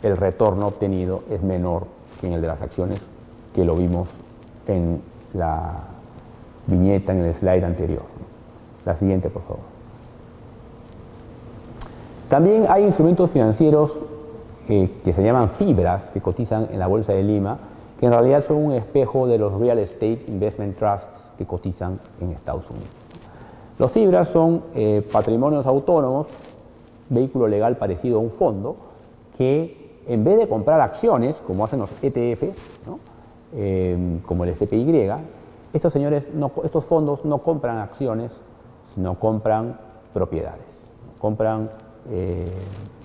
[0.02, 1.86] el retorno obtenido es menor
[2.20, 3.00] que en el de las acciones,
[3.54, 4.10] que lo vimos
[4.66, 5.00] en
[5.34, 5.72] la
[6.66, 8.02] viñeta, en el slide anterior.
[8.84, 9.77] La siguiente, por favor.
[12.28, 14.00] También hay instrumentos financieros
[14.68, 17.56] eh, que se llaman fibras, que cotizan en la Bolsa de Lima,
[17.98, 22.32] que en realidad son un espejo de los Real Estate Investment Trusts que cotizan en
[22.32, 22.90] Estados Unidos.
[23.78, 26.26] Los fibras son eh, patrimonios autónomos,
[27.08, 28.76] vehículo legal parecido a un fondo,
[29.38, 32.58] que en vez de comprar acciones, como hacen los ETFs,
[33.54, 35.10] eh, como el SPY,
[35.72, 36.28] estos señores,
[36.62, 38.42] estos fondos no compran acciones,
[38.84, 39.78] sino compran
[40.12, 41.70] propiedades, compran
[42.10, 42.50] eh,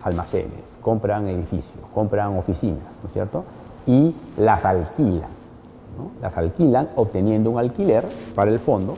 [0.04, 3.44] almacenes, compran edificios, compran oficinas, ¿no es cierto?
[3.86, 5.30] Y las alquilan,
[6.22, 8.96] las alquilan obteniendo un alquiler para el fondo,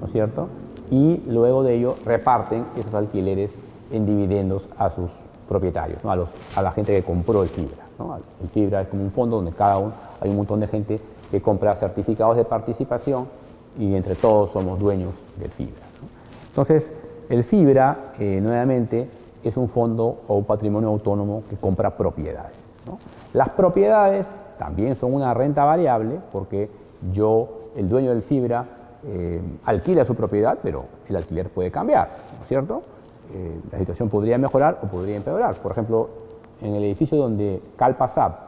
[0.00, 0.48] ¿no es cierto?
[0.90, 3.58] Y luego de ello reparten esos alquileres
[3.90, 5.12] en dividendos a sus
[5.48, 7.84] propietarios, a, los, a la gente que compró el fibra.
[8.40, 11.42] El fibra es como un fondo donde cada uno, hay un montón de gente que
[11.42, 13.26] compra certificados de participación
[13.78, 15.84] y entre todos somos dueños del fibra.
[16.48, 16.92] Entonces,
[17.28, 19.08] el fibra, eh, nuevamente,
[19.42, 22.54] es un fondo o un patrimonio autónomo que compra propiedades.
[23.32, 24.26] Las propiedades
[24.58, 26.70] también son una renta variable porque
[27.12, 28.64] yo, el dueño del fibra,
[29.06, 32.82] eh, alquila su propiedad, pero el alquiler puede cambiar, ¿no es cierto?
[33.32, 35.54] Eh, la situación podría mejorar o podría empeorar.
[35.56, 36.08] Por ejemplo,
[36.60, 38.38] en el edificio donde Calpasap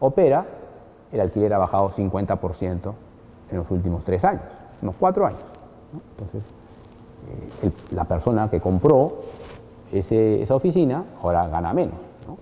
[0.00, 0.46] opera,
[1.12, 2.92] el alquiler ha bajado 50%
[3.50, 4.42] en los últimos tres años,
[4.82, 5.40] unos cuatro años.
[6.12, 6.42] Entonces,
[7.62, 9.20] eh, la persona que compró
[9.92, 11.96] ese, esa oficina ahora gana menos.
[12.26, 12.38] ¿no?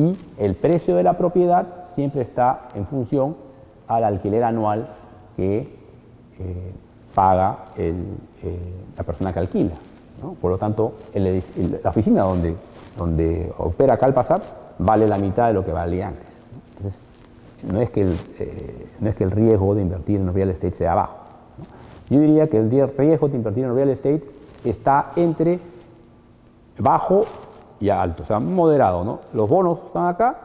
[0.00, 3.36] Y el precio de la propiedad siempre está en función
[3.88, 4.88] al alquiler anual
[5.36, 6.72] que eh,
[7.14, 7.94] paga el,
[8.42, 8.58] eh,
[8.96, 9.74] la persona que alquila.
[10.22, 10.34] ¿no?
[10.34, 12.54] Por lo tanto, el, el, la oficina donde,
[12.96, 14.42] donde opera Calpasap
[14.78, 16.28] vale la mitad de lo que valía antes.
[16.52, 16.76] ¿no?
[16.76, 17.00] Entonces,
[17.62, 20.74] no es, que el, eh, no es que el riesgo de invertir en real estate
[20.74, 21.16] sea bajo.
[22.10, 24.22] Yo diría que el riesgo de invertir en real estate
[24.64, 25.60] está entre
[26.78, 27.24] bajo
[27.80, 29.04] y alto, o sea, moderado.
[29.04, 29.20] ¿no?
[29.32, 30.36] Los bonos están acá,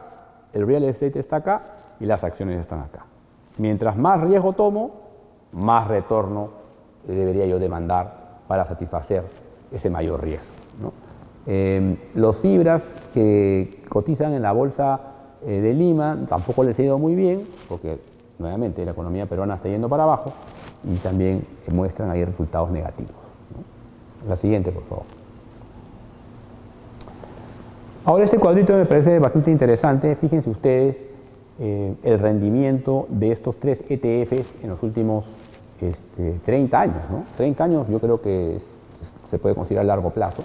[0.52, 1.62] el real estate está acá
[2.00, 3.04] y las acciones están acá.
[3.58, 4.90] Mientras más riesgo tomo,
[5.52, 6.50] más retorno
[7.06, 9.24] debería yo demandar para satisfacer
[9.72, 10.54] ese mayor riesgo.
[10.80, 10.92] ¿no?
[11.46, 15.00] Eh, los fibras que cotizan en la bolsa
[15.46, 17.98] eh, de Lima tampoco les ha ido muy bien, porque
[18.38, 20.30] nuevamente la economía peruana está yendo para abajo
[20.84, 23.16] y también muestran ahí resultados negativos.
[24.28, 25.17] La siguiente, por favor.
[28.04, 30.14] Ahora este cuadrito me parece bastante interesante.
[30.16, 31.06] Fíjense ustedes
[31.58, 35.36] eh, el rendimiento de estos tres ETFs en los últimos
[35.80, 37.02] este, 30 años.
[37.10, 37.24] ¿no?
[37.36, 38.56] 30 años yo creo que
[39.30, 40.42] se puede considerar largo plazo.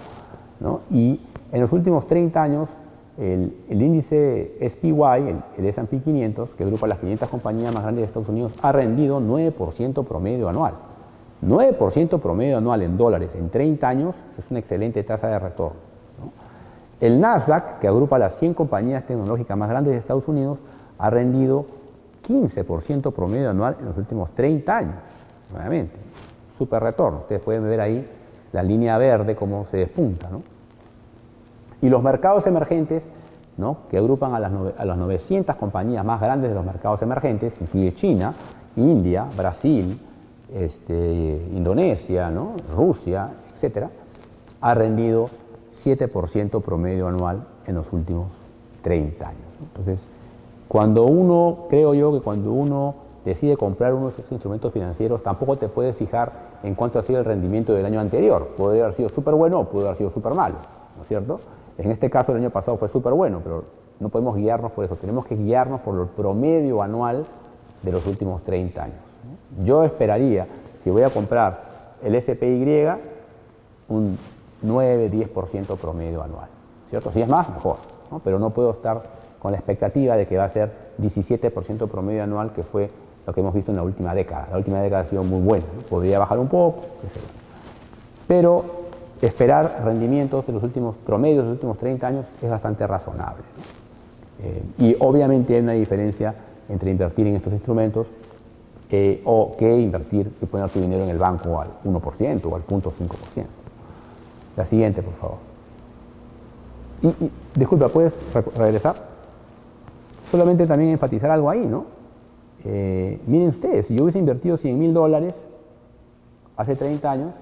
[0.60, 0.80] ¿no?
[0.90, 1.20] Y
[1.52, 2.70] en los últimos 30 años
[3.16, 8.06] el, índice SPY, el, el S&P 500, que agrupa las 500 compañías más grandes de
[8.06, 10.74] Estados Unidos, ha rendido 9% promedio anual.
[11.46, 15.93] 9% promedio anual en dólares en 30 años es una excelente tasa de retorno.
[17.04, 20.60] El Nasdaq, que agrupa las 100 compañías tecnológicas más grandes de Estados Unidos,
[20.96, 21.66] ha rendido
[22.26, 24.94] 15% promedio anual en los últimos 30 años.
[25.52, 25.96] Nuevamente,
[26.50, 27.18] super retorno.
[27.18, 28.10] Ustedes pueden ver ahí
[28.52, 30.30] la línea verde cómo se despunta.
[31.82, 33.06] Y los mercados emergentes,
[33.58, 33.80] ¿no?
[33.90, 37.92] que agrupan a las, a las 900 compañías más grandes de los mercados emergentes, incluye
[37.92, 38.32] China,
[38.76, 40.00] India, Brasil,
[40.54, 42.54] este, Indonesia, ¿no?
[42.74, 43.88] Rusia, etc.,
[44.62, 45.28] ha rendido
[45.74, 48.32] 7% promedio anual en los últimos
[48.82, 49.40] 30 años.
[49.60, 50.06] Entonces,
[50.68, 55.56] cuando uno, creo yo que cuando uno decide comprar uno de estos instrumentos financieros, tampoco
[55.56, 56.32] te puedes fijar
[56.62, 58.54] en cuánto ha sido el rendimiento del año anterior.
[58.56, 60.56] Puede haber sido súper bueno o puede haber sido súper malo,
[60.96, 61.40] ¿no es cierto?
[61.78, 63.64] En este caso el año pasado fue súper bueno, pero
[63.98, 67.24] no podemos guiarnos por eso, tenemos que guiarnos por el promedio anual
[67.82, 68.98] de los últimos 30 años.
[69.64, 70.46] Yo esperaría,
[70.82, 72.88] si voy a comprar el SPY,
[73.88, 74.18] un
[74.64, 76.48] 9-10% promedio anual.
[76.88, 77.10] ¿cierto?
[77.10, 77.76] Si es más, mejor,
[78.22, 79.02] pero no puedo estar
[79.38, 82.90] con la expectativa de que va a ser 17% promedio anual, que fue
[83.26, 84.48] lo que hemos visto en la última década.
[84.50, 86.80] La última década ha sido muy buena, podría bajar un poco,
[88.26, 88.64] pero
[89.20, 93.42] esperar rendimientos de los últimos promedios de los últimos 30 años es bastante razonable.
[94.42, 96.34] Eh, y obviamente hay una diferencia
[96.68, 98.06] entre invertir en estos instrumentos
[98.90, 102.66] eh, o que invertir y poner tu dinero en el banco al 1% o al
[102.66, 103.63] 0.5%.
[104.56, 105.36] La siguiente, por favor.
[107.02, 108.16] Y, disculpa, ¿puedes
[108.56, 108.94] regresar?
[110.30, 111.84] Solamente también enfatizar algo ahí, ¿no?
[112.64, 115.46] Eh, miren ustedes, si yo hubiese invertido 100 mil dólares
[116.56, 117.32] hace 30 años,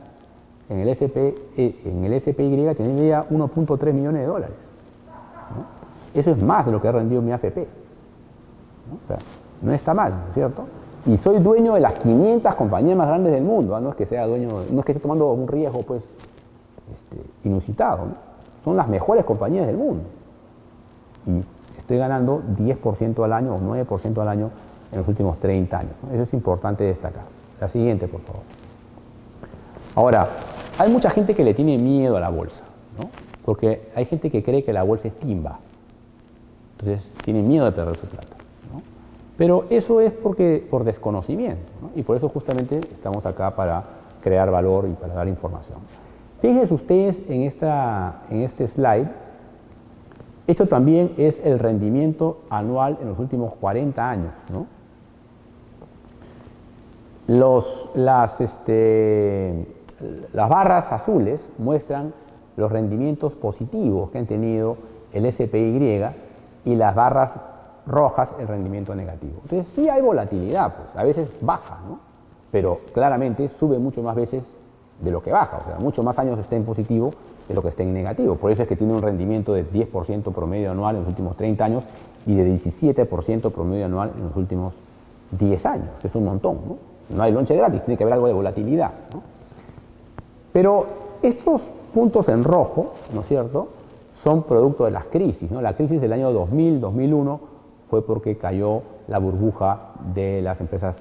[0.69, 4.57] en el, SP, eh, en el SPY tendría 1.3 millones de dólares.
[6.15, 7.59] Eso es más de lo que ha rendido mi AFP.
[7.59, 8.99] ¿no?
[9.05, 9.19] O sea,
[9.61, 10.65] no está mal, ¿no es cierto?
[11.07, 13.81] Y soy dueño de las 500 compañías más grandes del mundo, ¿ah?
[13.81, 16.05] no es que sea dueño, no es que esté tomando un riesgo pues
[16.93, 18.07] este, inusitado,
[18.65, 20.05] son las mejores compañías del mundo.
[21.27, 21.41] Y
[21.79, 24.51] estoy ganando 10% al año o 9% al año
[24.93, 25.93] en los últimos 30 años.
[26.13, 27.25] Eso es importante destacar.
[27.61, 28.43] La siguiente, por favor.
[29.95, 30.29] Ahora,
[30.79, 32.65] hay mucha gente que le tiene miedo a la bolsa,
[32.99, 33.09] ¿no?
[33.45, 35.59] porque hay gente que cree que la bolsa es timba.
[36.79, 38.37] Entonces, tiene miedo de perder su plata.
[39.37, 43.83] Pero eso es porque, por desconocimiento, y por eso justamente estamos acá para
[44.23, 45.79] crear valor y para dar información.
[46.43, 49.09] Fíjense ustedes en, esta, en este slide,
[50.49, 54.33] esto también es el rendimiento anual en los últimos 40 años.
[57.29, 59.69] Los, las, este,
[60.33, 62.13] las barras azules muestran
[62.57, 64.79] los rendimientos positivos que han tenido
[65.13, 66.05] el SPY
[66.65, 67.39] y las barras
[67.87, 69.39] rojas el rendimiento negativo.
[69.45, 72.01] Entonces sí hay volatilidad, pues a veces baja, ¿no?
[72.51, 74.45] pero claramente sube mucho más veces
[75.01, 77.13] de lo que baja, o sea, mucho más años está en positivo
[77.49, 78.37] de lo que está en negativo.
[78.37, 81.65] Por eso es que tiene un rendimiento de 10% promedio anual en los últimos 30
[81.65, 81.85] años
[82.27, 84.75] y de 17% promedio anual en los últimos
[85.33, 86.59] 10 años, que es un montón.
[86.67, 87.17] ¿no?
[87.17, 88.93] no hay lonche gratis, tiene que haber algo de volatilidad.
[89.13, 89.23] ¿no?
[90.53, 90.87] Pero
[91.23, 93.69] estos puntos en rojo, ¿no es cierto?,
[94.15, 95.51] son producto de las crisis.
[95.51, 95.61] ¿no?
[95.61, 97.41] La crisis del año 2000, 2001
[97.89, 101.01] fue porque cayó la burbuja de las empresas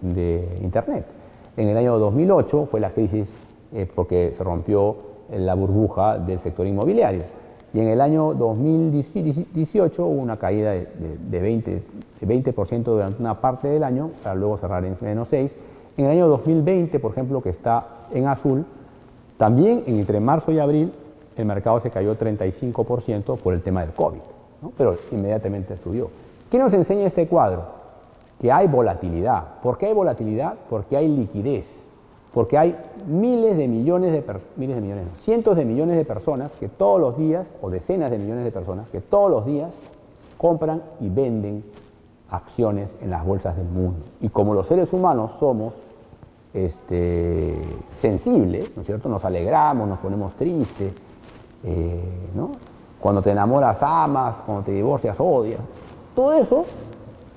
[0.00, 1.21] de Internet.
[1.56, 3.34] En el año 2008 fue la crisis
[3.72, 4.96] eh, porque se rompió
[5.30, 7.22] la burbuja del sector inmobiliario.
[7.74, 10.86] Y en el año 2018 hubo una caída de,
[11.30, 11.64] 20%,
[12.20, 12.52] de 20
[12.90, 15.56] durante una parte del año, para luego cerrar en menos 6.
[15.96, 18.66] En el año 2020, por ejemplo, que está en azul,
[19.38, 20.92] también entre marzo y abril
[21.36, 24.20] el mercado se cayó 35% por el tema del COVID,
[24.76, 26.10] pero inmediatamente subió.
[26.50, 27.81] ¿Qué nos enseña este cuadro?
[28.42, 29.60] Que hay volatilidad.
[29.62, 30.54] ¿Por qué hay volatilidad?
[30.68, 31.86] Porque hay liquidez.
[32.34, 32.76] Porque hay
[33.06, 34.24] miles de millones de
[34.56, 38.18] miles de millones, cientos de millones de personas que todos los días, o decenas de
[38.18, 39.72] millones de personas, que todos los días
[40.38, 41.62] compran y venden
[42.30, 44.00] acciones en las bolsas del mundo.
[44.20, 45.80] Y como los seres humanos somos
[46.52, 47.54] este,
[47.94, 49.08] sensibles, ¿no es cierto?
[49.08, 50.92] Nos alegramos, nos ponemos tristes,
[51.62, 52.02] eh,
[52.34, 52.50] ¿no?
[52.98, 55.60] Cuando te enamoras amas, cuando te divorcias odias.
[56.16, 56.64] Todo eso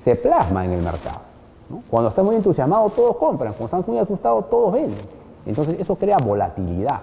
[0.06, 1.22] se plasma en el mercado.
[1.90, 3.54] Cuando estás muy entusiasmado, todos compran.
[3.54, 5.04] Cuando estás muy asustados, todos venden.
[5.48, 7.02] Entonces, eso crea volatilidad,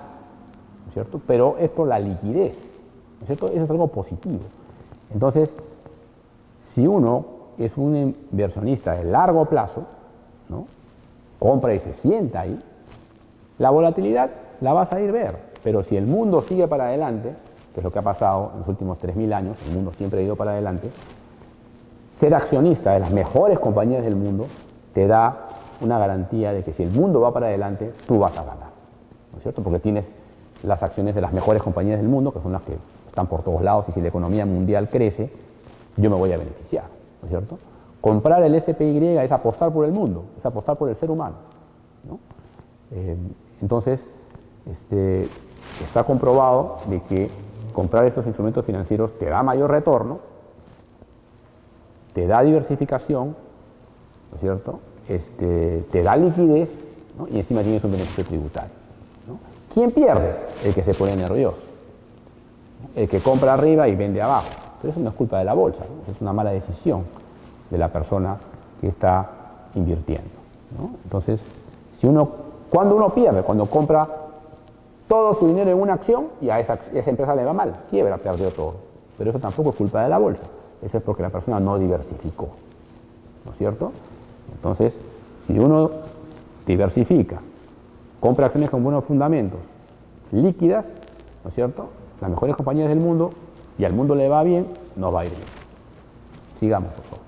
[0.92, 1.20] ¿cierto?
[1.26, 2.74] Pero es por la liquidez.
[3.18, 3.48] ¿no es cierto?
[3.48, 4.38] Eso es algo positivo.
[5.12, 5.56] Entonces,
[6.60, 7.24] si uno
[7.58, 9.82] es un inversionista de largo plazo,
[10.48, 10.66] ¿no?
[11.40, 12.56] compra y se sienta ahí,
[13.58, 15.38] la volatilidad la vas a ir ver.
[15.64, 17.34] Pero si el mundo sigue para adelante,
[17.74, 20.22] que es lo que ha pasado en los últimos 3.000 años, el mundo siempre ha
[20.22, 20.88] ido para adelante,
[22.22, 24.46] ser accionista de las mejores compañías del mundo
[24.94, 25.48] te da
[25.80, 28.68] una garantía de que si el mundo va para adelante, tú vas a ganar.
[29.32, 29.60] ¿No es cierto?
[29.60, 30.12] Porque tienes
[30.62, 32.76] las acciones de las mejores compañías del mundo, que son las que
[33.08, 35.32] están por todos lados, y si la economía mundial crece,
[35.96, 36.84] yo me voy a beneficiar.
[37.22, 37.58] ¿No es cierto?
[38.00, 41.34] Comprar el SPY es apostar por el mundo, es apostar por el ser humano.
[42.92, 43.16] Eh,
[43.60, 44.10] entonces,
[44.70, 45.22] este,
[45.82, 47.28] está comprobado de que
[47.72, 50.31] comprar estos instrumentos financieros te da mayor retorno,
[52.14, 53.28] te da diversificación,
[54.30, 54.80] ¿no es cierto?
[55.08, 56.94] Este, te da liquidez
[57.30, 58.70] y encima tienes un beneficio tributario.
[59.72, 60.36] ¿Quién pierde?
[60.64, 61.68] El que se pone nervioso,
[62.94, 64.48] el que compra arriba y vende abajo.
[64.80, 67.04] Pero eso no es culpa de la bolsa, es una mala decisión
[67.70, 68.36] de la persona
[68.80, 69.30] que está
[69.74, 70.28] invirtiendo.
[71.04, 71.44] Entonces,
[71.90, 72.28] si uno,
[72.70, 73.42] cuando uno pierde?
[73.42, 74.08] Cuando compra
[75.08, 78.18] todo su dinero en una acción y a esa, esa empresa le va mal, quiebra,
[78.18, 78.74] perdió todo.
[79.16, 80.42] Pero eso tampoco es culpa de la bolsa,
[80.82, 82.48] eso es porque la persona no diversificó.
[83.44, 83.92] ¿No es cierto?
[84.52, 84.98] Entonces,
[85.46, 85.90] si uno
[86.66, 87.40] diversifica,
[88.20, 89.60] compra acciones con buenos fundamentos,
[90.32, 90.94] líquidas,
[91.42, 91.88] ¿no es cierto?
[92.20, 93.30] Las mejores compañías del mundo
[93.78, 94.66] y al mundo le va bien,
[94.96, 95.42] nos va a ir bien.
[96.54, 97.24] Sigamos, por favor.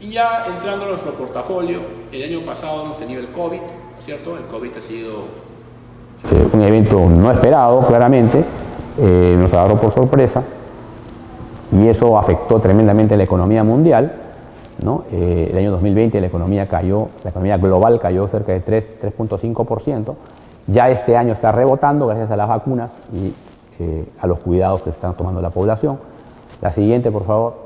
[0.00, 1.80] Y ya entrando a nuestro portafolio,
[2.12, 4.36] el año pasado hemos tenido el COVID, ¿no es cierto?
[4.36, 5.20] El COVID ha sido...
[6.30, 8.44] Eh, un evento no esperado, claramente,
[8.98, 10.42] eh, nos agarró por sorpresa
[11.74, 14.14] y eso afectó tremendamente la economía mundial.
[14.82, 15.04] ¿no?
[15.12, 20.14] Eh, el año 2020 la economía cayó, la economía global cayó cerca de 3.5%.
[20.66, 23.32] Ya este año está rebotando gracias a las vacunas y
[24.20, 25.98] a los cuidados que está tomando la población.
[26.62, 27.64] La siguiente, por favor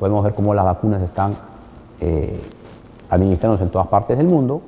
[0.00, 1.32] podemos ver cómo las vacunas están
[2.00, 2.40] eh,
[3.10, 4.62] administrándose en todas partes del mundo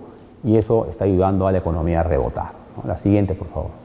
[0.44, 2.52] y eso está ayudando a la economía a rebotar.
[2.86, 3.81] La siguiente, por favor.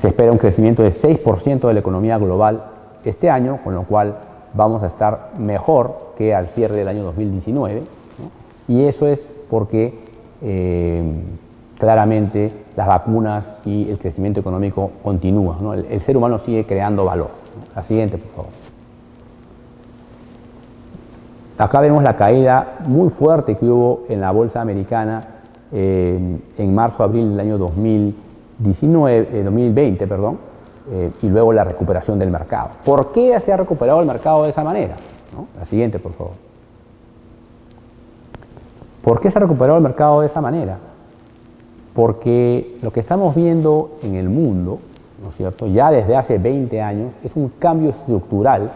[0.00, 2.64] Se espera un crecimiento de 6% de la economía global
[3.04, 4.16] este año, con lo cual
[4.54, 7.82] vamos a estar mejor que al cierre del año 2019.
[8.66, 9.98] Y eso es porque
[10.40, 11.02] eh,
[11.78, 15.84] claramente las vacunas y el crecimiento económico continúan.
[15.90, 17.28] El, ser humano sigue creando valor.
[17.76, 18.50] La siguiente, por favor.
[21.58, 25.20] Acá vemos la caída muy fuerte que hubo en la bolsa americana
[25.72, 28.29] eh, en marzo-abril del año 2019,
[28.62, 30.38] 2020, eh, perdón,
[30.90, 32.70] eh, y luego la recuperación del mercado.
[32.84, 34.96] ¿Por qué se ha recuperado el mercado de esa manera?
[35.58, 36.32] La siguiente, por favor.
[39.02, 40.78] ¿Por qué se ha recuperado el mercado de esa manera?
[41.94, 44.78] Porque lo que estamos viendo en el mundo,
[45.22, 48.70] ¿no es cierto?, ya desde hace 20 años, es un cambio estructural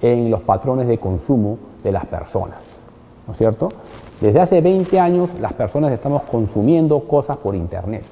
[0.00, 2.80] en los patrones de consumo de las personas.
[3.26, 3.68] ¿No es cierto?
[4.20, 8.04] Desde hace 20 años las personas estamos consumiendo cosas por Internet.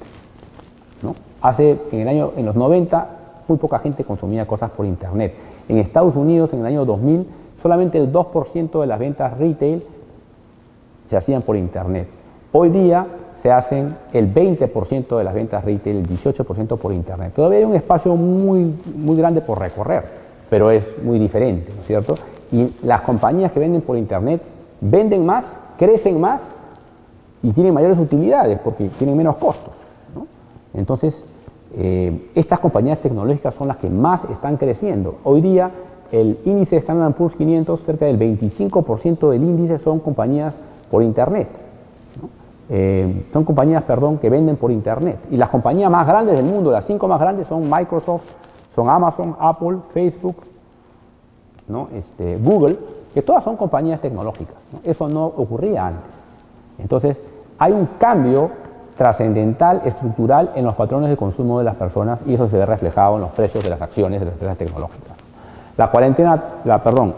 [1.01, 1.15] ¿No?
[1.41, 3.07] Hace, en, el año, en los 90,
[3.47, 5.33] muy poca gente consumía cosas por Internet.
[5.69, 7.25] En Estados Unidos, en el año 2000,
[7.61, 9.83] solamente el 2% de las ventas retail
[11.05, 12.07] se hacían por Internet.
[12.51, 13.05] Hoy día
[13.35, 17.33] se hacen el 20% de las ventas retail, el 18% por Internet.
[17.35, 20.03] Todavía hay un espacio muy, muy grande por recorrer,
[20.49, 22.15] pero es muy diferente, ¿no es cierto?
[22.51, 24.41] Y las compañías que venden por Internet
[24.81, 26.55] venden más, crecen más
[27.43, 29.86] y tienen mayores utilidades porque tienen menos costos.
[30.77, 31.25] Entonces,
[31.75, 35.17] eh, estas compañías tecnológicas son las que más están creciendo.
[35.23, 35.71] Hoy día,
[36.11, 40.55] el índice Standard Poor's 500, cerca del 25% del índice son compañías
[40.89, 41.49] por Internet.
[42.69, 45.19] Eh, son compañías, perdón, que venden por Internet.
[45.31, 48.25] Y las compañías más grandes del mundo, las cinco más grandes, son Microsoft,
[48.69, 50.35] son Amazon, Apple, Facebook,
[51.93, 52.77] este, Google,
[53.13, 54.57] que todas son compañías tecnológicas.
[54.83, 56.25] Eso no ocurría antes.
[56.77, 57.23] Entonces,
[57.57, 58.51] hay un cambio
[58.97, 63.15] trascendental, estructural en los patrones de consumo de las personas y eso se ve reflejado
[63.15, 65.15] en los precios de las acciones de las empresas tecnológicas.
[65.77, 67.15] La cuarentena, la, perdón,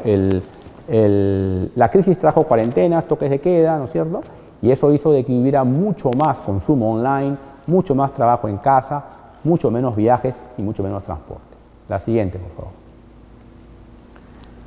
[0.87, 4.21] la crisis trajo cuarentenas, toques de queda, ¿no es cierto?
[4.61, 9.01] Y eso hizo de que hubiera mucho más consumo online, mucho más trabajo en casa,
[9.45, 11.55] mucho menos viajes y mucho menos transporte.
[11.87, 12.78] La siguiente, por favor.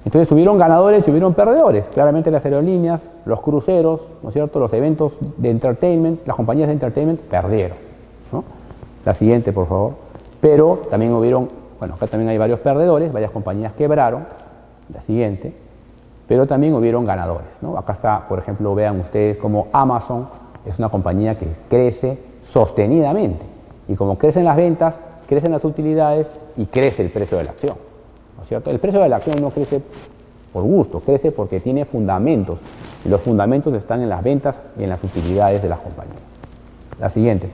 [0.05, 1.86] Entonces hubieron ganadores y hubieron perdedores.
[1.86, 4.59] Claramente las aerolíneas, los cruceros, ¿no es cierto?
[4.59, 7.76] Los eventos de entertainment, las compañías de entertainment perdieron.
[9.05, 9.92] La siguiente, por favor.
[10.40, 11.48] Pero también hubieron,
[11.78, 14.26] bueno, acá también hay varios perdedores, varias compañías quebraron.
[14.92, 15.55] La siguiente.
[16.26, 17.61] Pero también hubieron ganadores.
[17.76, 20.26] Acá está, por ejemplo, vean ustedes como Amazon
[20.64, 23.46] es una compañía que crece sostenidamente.
[23.88, 27.91] Y como crecen las ventas, crecen las utilidades y crece el precio de la acción.
[28.43, 28.70] ¿No es cierto?
[28.72, 29.80] El precio de la acción no crece
[30.53, 32.59] por gusto, crece porque tiene fundamentos.
[33.05, 36.18] Y los fundamentos están en las ventas y en las utilidades de las compañías.
[36.99, 37.49] La siguiente.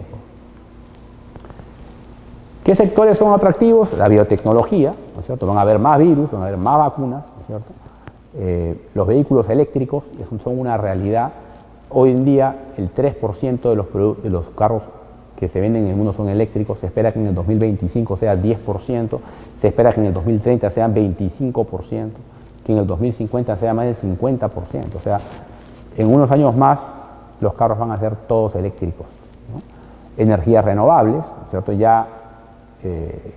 [2.64, 3.92] ¿Qué sectores son atractivos?
[3.98, 5.46] La biotecnología, ¿no es cierto?
[5.46, 7.72] Van a haber más virus, van a haber más vacunas, ¿no es cierto?
[8.38, 10.04] Eh, los vehículos eléctricos
[10.42, 11.32] son una realidad.
[11.90, 14.84] Hoy en día el 3% de los, de los carros
[15.38, 18.34] que se venden en el mundo son eléctricos, se espera que en el 2025 sea
[18.34, 19.20] 10%,
[19.56, 22.10] se espera que en el 2030 sean 25%,
[22.64, 24.96] que en el 2050 sea más del 50%.
[24.96, 25.20] O sea,
[25.96, 26.92] en unos años más
[27.40, 29.06] los carros van a ser todos eléctricos.
[30.16, 31.70] Energías renovables, ¿cierto?
[31.72, 32.08] Ya
[32.82, 33.32] eh,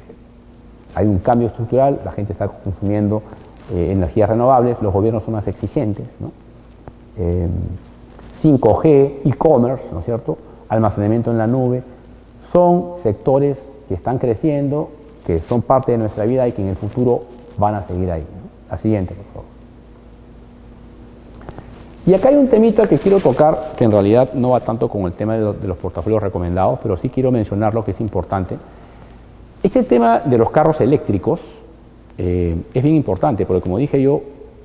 [0.95, 3.21] hay un cambio estructural, la gente está consumiendo
[3.71, 6.17] eh, energías renovables, los gobiernos son más exigentes.
[7.15, 10.39] 5G, eh, e-commerce, ¿no es cierto?
[10.71, 11.83] Almacenamiento en la nube,
[12.41, 14.89] son sectores que están creciendo,
[15.27, 17.25] que son parte de nuestra vida y que en el futuro
[17.57, 18.23] van a seguir ahí.
[18.69, 19.51] La siguiente, por favor.
[22.05, 25.03] Y acá hay un temita que quiero tocar, que en realidad no va tanto con
[25.03, 28.57] el tema de, los portafolios recomendados, pero sí quiero mencionar lo que es importante.
[29.61, 31.61] Este tema de los carros eléctricos
[32.17, 34.21] eh, es bien importante, porque como dije yo,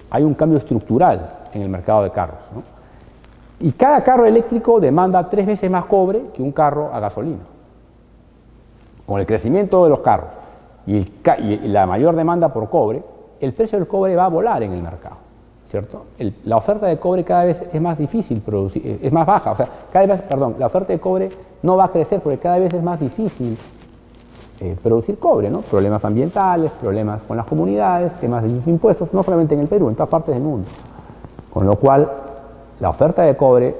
[0.08, 2.42] hay un cambio estructural en el mercado de carros.
[3.60, 7.44] Y cada carro eléctrico demanda tres veces más cobre que un carro a gasolina.
[9.06, 10.30] Con el crecimiento de los carros
[10.86, 11.04] y,
[11.68, 13.02] la mayor demanda por cobre,
[13.40, 15.26] el precio del cobre va a volar en el mercado.
[15.66, 16.04] ¿cierto?
[16.44, 19.68] la oferta de cobre cada vez es más difícil producir, es más baja, o sea,
[19.92, 21.28] cada vez, perdón, la oferta de cobre
[21.62, 23.58] no va a crecer porque cada vez es más difícil
[24.60, 25.60] eh, producir cobre, ¿no?
[25.60, 29.88] Problemas ambientales, problemas con las comunidades, temas de sus impuestos, no solamente en el Perú,
[29.88, 30.66] en todas partes del mundo.
[31.52, 32.10] Con lo cual,
[32.80, 33.74] la oferta de cobre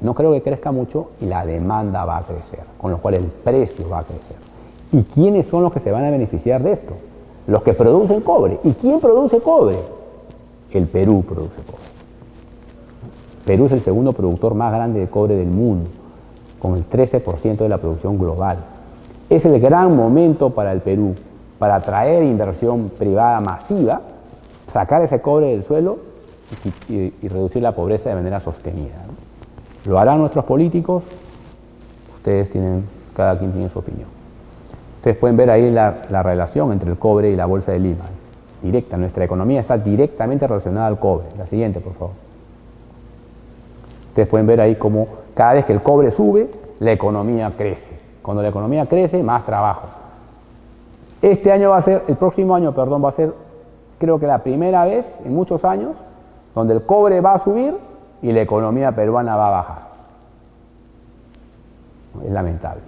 [0.00, 3.24] no creo que crezca mucho y la demanda va a crecer, con lo cual el
[3.24, 4.36] precio va a crecer.
[4.92, 6.94] ¿Y quiénes son los que se van a beneficiar de esto?
[7.46, 8.58] Los que producen cobre.
[8.64, 9.76] ¿Y quién produce cobre?
[10.72, 11.84] El Perú produce cobre.
[13.44, 15.90] Perú es el segundo productor más grande de cobre del mundo,
[16.58, 18.58] con el 13% de la producción global.
[19.28, 21.14] Es el gran momento para el Perú,
[21.58, 24.00] para atraer inversión privada masiva,
[24.66, 26.09] sacar ese cobre del suelo
[26.90, 28.96] y, reducir la pobreza de manera sostenida.
[29.86, 31.06] Lo harán nuestros políticos,
[32.14, 32.84] ustedes tienen,
[33.14, 34.08] cada quien tiene su opinión.
[34.96, 35.92] Ustedes pueden ver ahí la,
[36.22, 40.46] relación entre el cobre y la bolsa de Lima, es directa, nuestra economía está directamente
[40.46, 41.26] relacionada al cobre.
[41.38, 42.14] La siguiente, por favor.
[44.08, 47.92] Ustedes pueden ver ahí cómo cada vez que el cobre sube, la economía crece.
[48.20, 49.88] Cuando la economía crece, más trabajo.
[51.22, 53.32] Este año va a ser, el próximo año, perdón, va a ser,
[53.98, 55.92] creo que la primera vez en muchos años
[56.54, 57.76] donde el cobre va a subir
[58.22, 59.78] y la economía peruana va a bajar.
[62.24, 62.82] Es lamentable.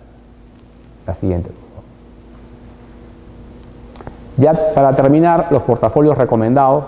[1.07, 1.51] La siguiente.
[4.37, 6.85] Ya para terminar, los portafolios recomendados.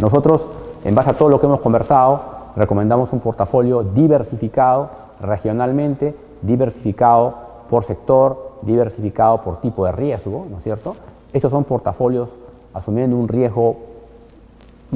[0.00, 0.48] Nosotros,
[0.84, 2.20] en base a todo lo que hemos conversado,
[2.56, 4.90] recomendamos un portafolio diversificado
[5.20, 7.34] regionalmente, diversificado
[7.68, 10.96] por sector, diversificado por tipo de riesgo, ¿no es cierto?
[11.32, 12.38] Estos son portafolios
[12.72, 13.76] asumiendo un riesgo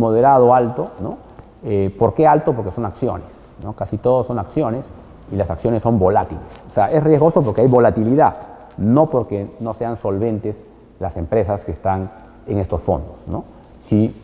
[0.00, 1.18] moderado, alto, ¿no?
[1.62, 2.54] Eh, ¿Por qué alto?
[2.54, 3.74] Porque son acciones, ¿no?
[3.74, 4.92] Casi todos son acciones
[5.30, 6.62] y las acciones son volátiles.
[6.68, 8.34] O sea, es riesgoso porque hay volatilidad,
[8.78, 10.62] no porque no sean solventes
[10.98, 12.10] las empresas que están
[12.46, 13.44] en estos fondos, ¿no?
[13.78, 14.14] Si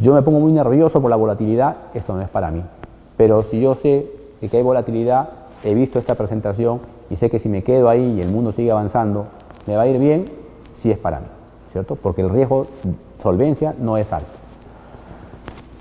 [0.00, 2.62] yo me pongo muy nervioso por la volatilidad, esto no es para mí.
[3.16, 4.10] Pero si yo sé
[4.40, 5.28] que hay volatilidad,
[5.62, 8.70] he visto esta presentación y sé que si me quedo ahí y el mundo sigue
[8.70, 9.26] avanzando,
[9.66, 10.24] me va a ir bien,
[10.72, 11.26] sí es para mí,
[11.70, 11.96] ¿cierto?
[11.96, 12.66] Porque el riesgo
[13.18, 14.43] solvencia no es alto.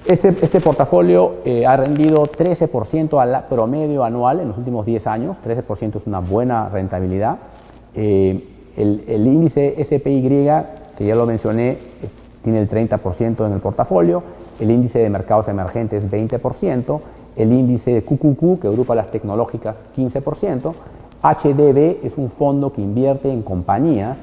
[0.06, 5.38] Este, este, portafolio eh, ha rendido 13% al promedio anual en los últimos 10 años,
[5.42, 7.38] 13% es una buena rentabilidad.
[7.96, 10.50] Eh, el, índice SPY,
[10.98, 11.78] que ya lo mencioné,
[12.44, 14.24] tiene el 30% en el portafolio,
[14.60, 17.00] el índice de mercados emergentes 20%,
[17.38, 20.74] el índice de QQQ, que agrupa las tecnológicas, 15%,
[21.24, 24.20] HDB es un fondo que invierte en compañías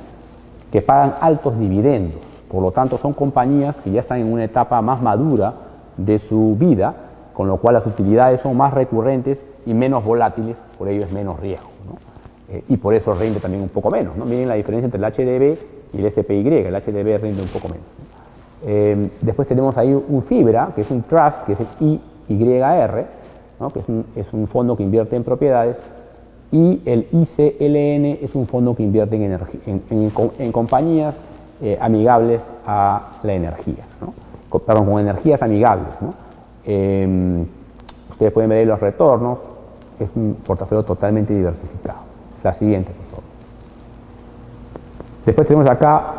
[0.70, 4.82] que pagan altos dividendos, por lo tanto son compañías que ya están en una etapa
[4.82, 5.69] más madura
[6.04, 6.94] de su vida,
[7.32, 11.38] con lo cual las utilidades son más recurrentes y menos volátiles, por ello es menos
[11.40, 11.68] riesgo.
[12.50, 14.16] Eh, y por eso rinde también un poco menos.
[14.16, 14.24] ¿no?
[14.24, 15.58] Miren la diferencia entre el HDB
[15.92, 17.84] y el SPY, el HDB rinde un poco menos.
[18.66, 23.06] Eh, después tenemos ahí un FIBRA, que es un trust, que es el IYR,
[23.72, 25.80] que es un, es un, fondo que invierte en propiedades,
[26.52, 29.82] y el ICLN es un fondo que invierte en,
[30.38, 31.20] en, compañías
[31.62, 33.84] eh, amigables a la energía
[34.58, 35.94] perdón, con energías amigables.
[36.64, 37.46] Em,
[38.10, 39.38] ustedes pueden ver ahí los retornos,
[39.98, 42.00] es un portafolio totalmente diversificado.
[42.42, 43.24] La siguiente, por favor.
[45.24, 46.14] Después tenemos acá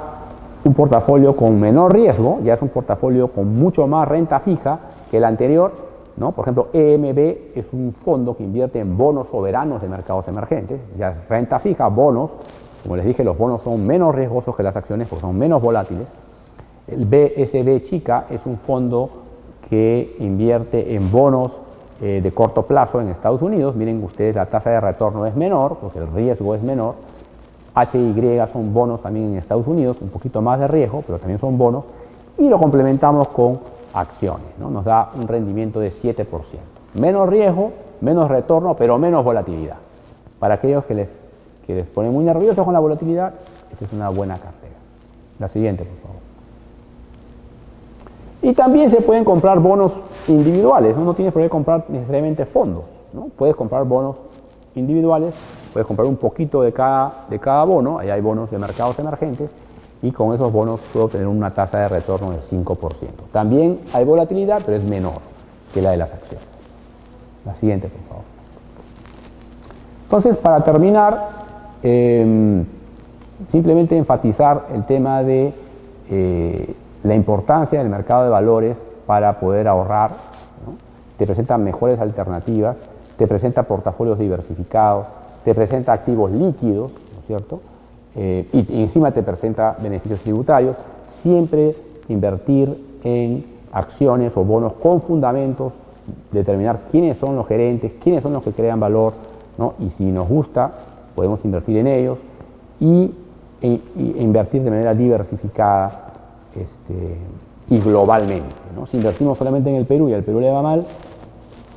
[0.63, 4.79] un portafolio con menor riesgo, ya es un portafolio con mucho más renta fija
[5.09, 5.73] que el anterior.
[6.17, 6.33] ¿no?
[6.33, 11.09] Por ejemplo, EMB es un fondo que invierte en bonos soberanos de mercados emergentes, ya
[11.09, 12.37] es renta fija, bonos.
[12.83, 16.13] Como les dije, los bonos son menos riesgosos que las acciones porque son menos volátiles.
[16.87, 19.09] El BSB Chica es un fondo
[19.69, 21.61] que invierte en bonos
[22.01, 23.75] eh, de corto plazo en Estados Unidos.
[23.75, 26.95] Miren ustedes, la tasa de retorno es menor porque el riesgo es menor.
[27.75, 31.57] HY son bonos también en Estados Unidos, un poquito más de riesgo, pero también son
[31.57, 31.85] bonos.
[32.37, 33.59] Y lo complementamos con
[33.93, 34.47] acciones.
[34.59, 34.69] ¿no?
[34.69, 36.25] Nos da un rendimiento de 7%.
[36.95, 37.71] Menos riesgo,
[38.01, 39.77] menos retorno, pero menos volatilidad.
[40.39, 41.09] Para aquellos que les,
[41.65, 43.33] que les ponen muy nerviosos con la volatilidad,
[43.71, 44.73] esta es una buena cartera.
[45.39, 46.20] La siguiente, por favor.
[48.41, 52.83] Y también se pueden comprar bonos individuales, no, no tienes por qué comprar necesariamente fondos,
[53.13, 53.29] ¿no?
[53.37, 54.17] puedes comprar bonos
[54.75, 55.35] individuales,
[55.73, 59.51] puedes comprar un poquito de cada, de cada bono, ahí hay bonos de mercados emergentes,
[60.01, 63.09] y con esos bonos puedo obtener una tasa de retorno del 5%.
[63.31, 65.19] También hay volatilidad, pero es menor
[65.73, 66.45] que la de las acciones.
[67.45, 68.23] La siguiente, por favor.
[70.03, 71.29] Entonces, para terminar,
[71.83, 72.65] em,
[73.47, 75.53] simplemente enfatizar el tema de
[76.09, 80.11] eh, la importancia del mercado de valores para poder ahorrar,
[81.17, 82.77] te presenta mejores alternativas,
[83.17, 85.07] te presenta portafolios diversificados,
[85.43, 87.59] te presenta activos líquidos, ¿no es cierto?
[88.15, 90.77] Eh, y, encima te presenta beneficios tributarios.
[91.07, 91.75] Siempre
[92.09, 95.73] invertir en acciones o bonos con fundamentos,
[96.31, 99.13] determinar quiénes son los gerentes, quiénes son los que crean valor,
[99.57, 99.75] ¿no?
[99.79, 100.71] y si nos gusta,
[101.15, 102.19] podemos invertir en ellos
[102.79, 103.11] y,
[103.61, 106.10] e, invertir de manera diversificada
[106.55, 107.17] este,
[107.69, 108.55] y globalmente.
[108.75, 108.85] ¿no?
[108.85, 110.85] Si invertimos solamente en el Perú y al Perú le va mal,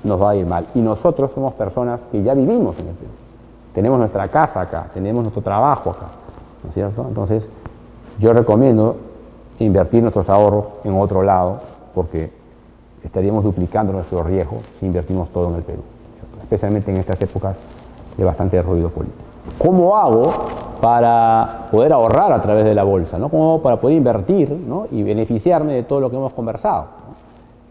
[0.03, 0.66] nos va a ir mal.
[0.75, 3.11] Y nosotros somos personas que ya vivimos en el Perú.
[3.72, 6.07] Tenemos nuestra casa acá, tenemos nuestro trabajo acá.
[6.62, 7.05] ¿No es cierto?
[7.09, 7.49] Entonces,
[8.18, 8.97] yo recomiendo
[9.59, 11.59] invertir nuestros ahorros en otro lado
[11.95, 12.31] porque
[13.03, 15.83] estaríamos duplicando nuestro riesgo si invertimos todo en el Perú,
[16.43, 17.57] especialmente en estas épocas
[18.16, 19.24] de bastante ruido político.
[19.59, 20.32] ¿Cómo hago
[20.80, 23.18] para poder ahorrar a través de la bolsa?
[23.18, 23.28] ¿no?
[23.28, 24.86] ¿Cómo hago para poder invertir ¿no?
[24.90, 26.86] y beneficiarme de todo lo que hemos conversado?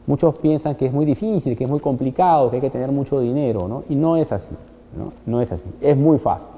[0.05, 3.19] Muchos piensan que es muy difícil, que es muy complicado, que hay que tener mucho
[3.19, 3.83] dinero, ¿no?
[3.89, 4.53] y no es así,
[4.97, 6.49] no, no es así, es muy fácil.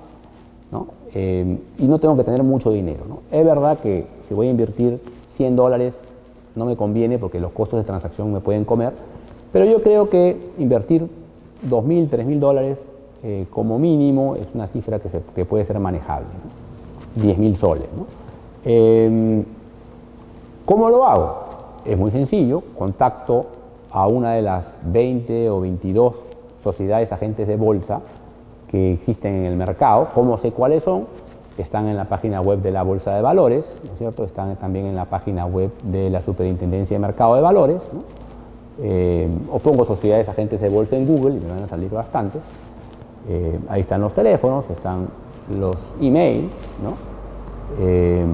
[0.71, 0.87] ¿no?
[1.13, 3.03] Eh, y no tengo que tener mucho dinero.
[3.07, 3.19] ¿no?
[3.31, 5.99] Es verdad que si voy a invertir 100 dólares
[6.55, 8.93] no me conviene porque los costos de transacción me pueden comer,
[9.51, 11.07] pero yo creo que invertir
[11.69, 12.85] 2.000, 3.000 dólares
[13.27, 17.23] eh, como mínimo es una cifra que, se, que puede ser manejable, ¿no?
[17.23, 17.87] 10.000 soles.
[17.97, 18.05] ¿no?
[18.63, 19.43] Eh,
[20.63, 21.39] ¿Cómo lo hago?
[21.85, 23.47] Es muy sencillo, contacto
[23.89, 26.15] a una de las 20 o 22
[26.61, 28.01] sociedades agentes de bolsa
[28.67, 30.09] que existen en el mercado.
[30.13, 31.07] ¿Cómo sé cuáles son?
[31.57, 34.23] Están en la página web de la Bolsa de Valores, ¿no es cierto?
[34.23, 37.89] Están también en la página web de la Superintendencia de Mercado de Valores.
[38.83, 42.43] Eh, o pongo sociedades agentes de bolsa en Google y me van a salir bastantes.
[43.27, 45.07] Eh, ahí están los teléfonos, están
[45.57, 46.93] los emails, ¿no?
[47.79, 48.25] Eh,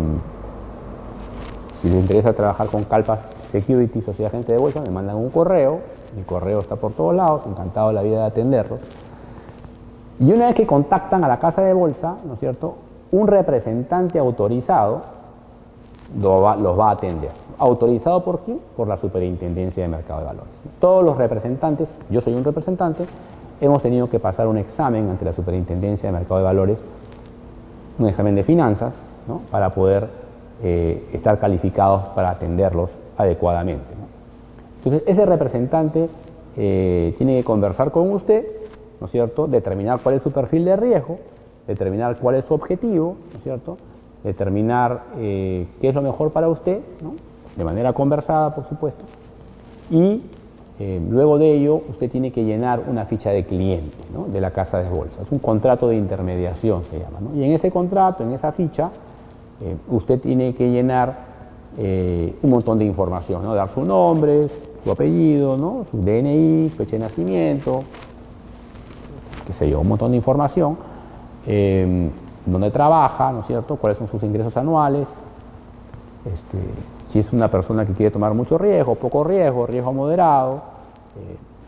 [1.82, 5.80] si les interesa trabajar con Calpas Security, Sociedad Agente de Bolsa, me mandan un correo,
[6.16, 8.80] mi correo está por todos lados, encantado de la vida de atenderlos.
[10.20, 12.76] Y una vez que contactan a la casa de bolsa, ¿no es cierto?,
[13.12, 15.02] un representante autorizado
[16.20, 17.32] los va, a atender.
[17.58, 18.60] ¿Autorizado por quién?
[18.76, 20.54] Por la Superintendencia de Mercado de Valores.
[20.80, 23.06] Todos los representantes, yo soy un representante,
[23.62, 26.84] hemos tenido que pasar un examen ante la Superintendencia de Mercado de Valores,
[28.00, 29.04] un examen de finanzas,
[29.52, 30.10] para poder
[30.64, 33.94] eh, estar calificados para atenderlos adecuadamente.
[34.78, 36.10] Entonces, ese representante
[36.58, 38.46] eh, tiene que conversar con usted,
[39.00, 41.20] ¿no es cierto?, determinar cuál es su perfil de riesgo,
[41.68, 43.78] determinar cuál es su objetivo, ¿no es cierto?,
[44.24, 46.80] determinar eh, qué es lo mejor para usted,
[47.56, 49.04] de manera conversada, por supuesto,
[49.90, 50.22] y
[50.84, 53.96] eh, luego de ello, usted tiene que llenar una ficha de cliente
[54.32, 55.22] de la casa de bolsa.
[55.22, 57.20] Es un contrato de intermediación, se llama.
[57.36, 58.90] Y en ese contrato, en esa ficha,
[59.62, 61.16] eh, usted tiene que llenar
[61.78, 64.48] eh, un montón de información, dar su nombre,
[64.84, 65.56] su apellido,
[65.92, 67.84] su DNI, fecha de nacimiento,
[69.46, 70.78] qué sé yo, un montón de información,
[72.44, 75.16] dónde trabaja, ¿no es cierto?, cuáles son sus ingresos anuales,
[76.26, 76.58] este,
[77.08, 80.71] si es una persona que quiere tomar mucho riesgo, poco riesgo, riesgo moderado,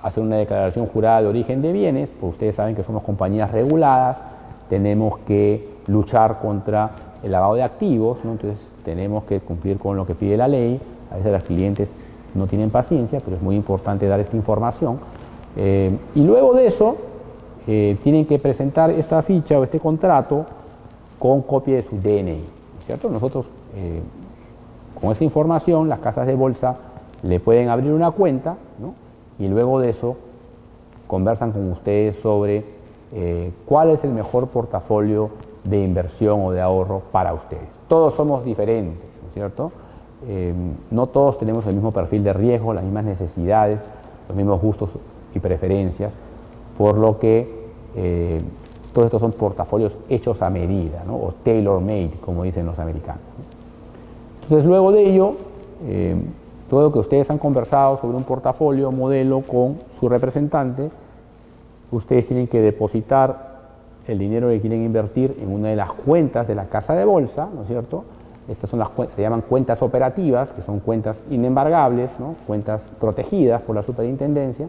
[0.01, 4.23] hacer una declaración jurada de origen de bienes, pues ustedes saben que somos compañías reguladas,
[4.69, 6.91] tenemos que luchar contra
[7.23, 10.79] el lavado de activos, entonces tenemos que cumplir con lo que pide la ley,
[11.11, 11.97] a veces los clientes
[12.33, 14.97] no tienen paciencia, pero es muy importante dar esta información.
[15.55, 16.97] Eh, y luego de eso,
[17.67, 20.45] eh, tienen que presentar esta ficha o este contrato
[21.17, 22.43] con copia de su DNI,
[22.79, 23.09] ¿cierto?
[23.09, 24.01] Nosotros, eh,
[24.99, 26.75] con esa información, las casas de bolsa
[27.21, 28.95] le pueden abrir una cuenta, ¿no?
[29.39, 30.15] Y luego de eso
[31.07, 32.63] conversan con ustedes sobre
[33.11, 35.29] eh, cuál es el mejor portafolio
[35.63, 37.79] de inversión o de ahorro para ustedes.
[37.87, 39.71] Todos somos diferentes, ¿no es cierto?
[40.89, 43.81] no todos tenemos el mismo perfil de riesgo, las mismas necesidades,
[44.29, 44.91] los mismos gustos
[45.35, 46.17] y preferencias,
[46.77, 47.63] por lo que
[47.95, 48.39] eh,
[48.93, 51.15] todos estos son portafolios hechos a medida, ¿no?
[51.15, 53.21] o tailor-made, como dicen los americanos.
[54.43, 55.35] Entonces, luego de ello,
[55.85, 56.15] eh,
[56.69, 60.89] todo lo que ustedes han conversado sobre un portafolio modelo con su representante,
[61.91, 63.53] ustedes tienen que depositar
[64.07, 67.49] el dinero que quieren invertir en una de las cuentas de la casa de bolsa,
[67.53, 68.03] ¿no es cierto?
[68.47, 72.35] Estas son las se llaman cuentas operativas, que son cuentas inembargables, ¿no?
[72.45, 74.67] cuentas protegidas por la superintendencia,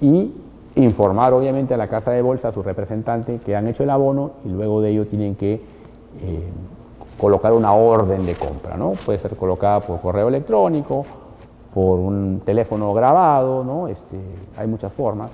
[0.00, 0.32] y
[0.76, 4.32] informar obviamente a la casa de bolsa, a su representante, que han hecho el abono
[4.44, 6.48] y luego de ello tienen que eh,
[7.20, 8.90] colocar una orden de compra, ¿no?
[8.90, 11.04] Puede ser colocada por correo electrónico,
[11.72, 13.88] por un teléfono grabado, ¿no?
[13.88, 14.16] Este,
[14.56, 15.30] hay muchas formas.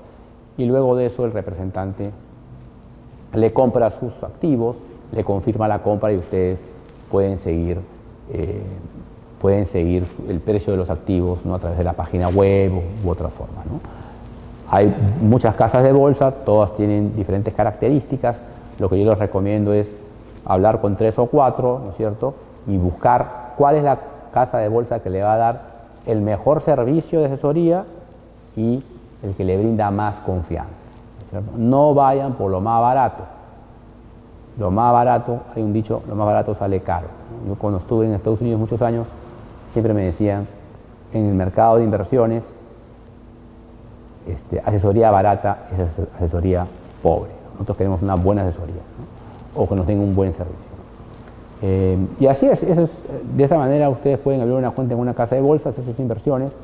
[0.57, 2.11] Y luego de eso el representante
[3.35, 4.79] le compra sus activos,
[5.13, 6.65] le confirma la compra y ustedes
[7.11, 7.81] pueden seguir,
[8.33, 8.63] eh,
[9.41, 11.55] pueden seguir el precio de los activos ¿no?
[11.55, 13.65] a través de la página web u, u otra forma.
[13.65, 13.81] ¿no?
[14.71, 18.43] Hay muchas casas de bolsa, todas tienen diferentes características.
[18.79, 19.95] Lo que yo les recomiendo es
[20.45, 22.35] hablar con tres o cuatro, ¿no es cierto?
[22.67, 23.99] Y buscar cuál es la
[24.33, 25.61] casa de bolsa que le va a dar
[26.07, 27.85] el mejor servicio de asesoría
[28.57, 28.83] y
[29.23, 30.91] el que le brinda más confianza.
[31.57, 33.23] ¿no, vayan por lo más barato.
[34.59, 37.07] Lo más barato, hay un dicho, lo más barato sale caro.
[37.49, 39.09] Yo cuando estuve en Estados Unidos muchos años,
[39.73, 40.47] siempre me decían,
[41.13, 42.55] en el mercado de inversiones,
[44.27, 46.67] este, asesoría barata es asesoría
[47.03, 47.31] pobre.
[47.55, 48.83] Nosotros queremos una buena asesoría
[49.55, 50.71] o que nos den un buen servicio.
[51.63, 55.37] Eh, y así es, de esa manera ustedes pueden abrir una cuenta en una casa
[55.37, 56.57] de bolsa, hacer sus inversiones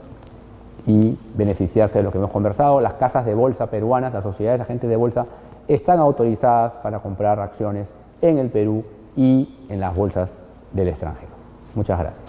[0.86, 2.80] y beneficiarse de lo que hemos conversado.
[2.80, 5.26] Las casas de bolsa peruanas, las sociedades agentes de bolsa,
[5.68, 8.84] están autorizadas para comprar acciones en el Perú
[9.16, 10.38] y en las bolsas
[10.72, 11.32] del extranjero.
[11.74, 12.24] Muchas gracias.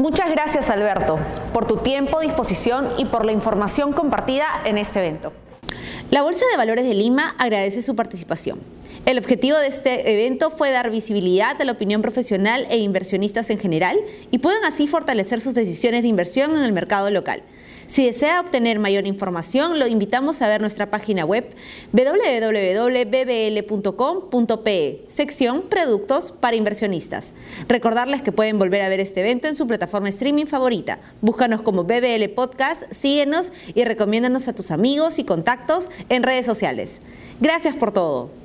[0.00, 1.16] Muchas gracias Alberto
[1.52, 5.32] por tu tiempo, disposición y por la información compartida en este evento.
[6.10, 8.60] La Bolsa de Valores de Lima agradece su participación.
[9.06, 13.58] El objetivo de este evento fue dar visibilidad a la opinión profesional e inversionistas en
[13.58, 13.98] general
[14.30, 17.42] y puedan así fortalecer sus decisiones de inversión en el mercado local.
[17.86, 21.54] Si desea obtener mayor información, lo invitamos a ver nuestra página web
[21.92, 23.04] www.bbl.com.pe,
[25.06, 27.34] sección Productos para inversionistas.
[27.68, 31.00] Recordarles que pueden volver a ver este evento en su plataforma streaming favorita.
[31.20, 37.02] Búscanos como BBL Podcast, síguenos y recomiéndanos a tus amigos y contactos en redes sociales.
[37.40, 38.43] Gracias por todo.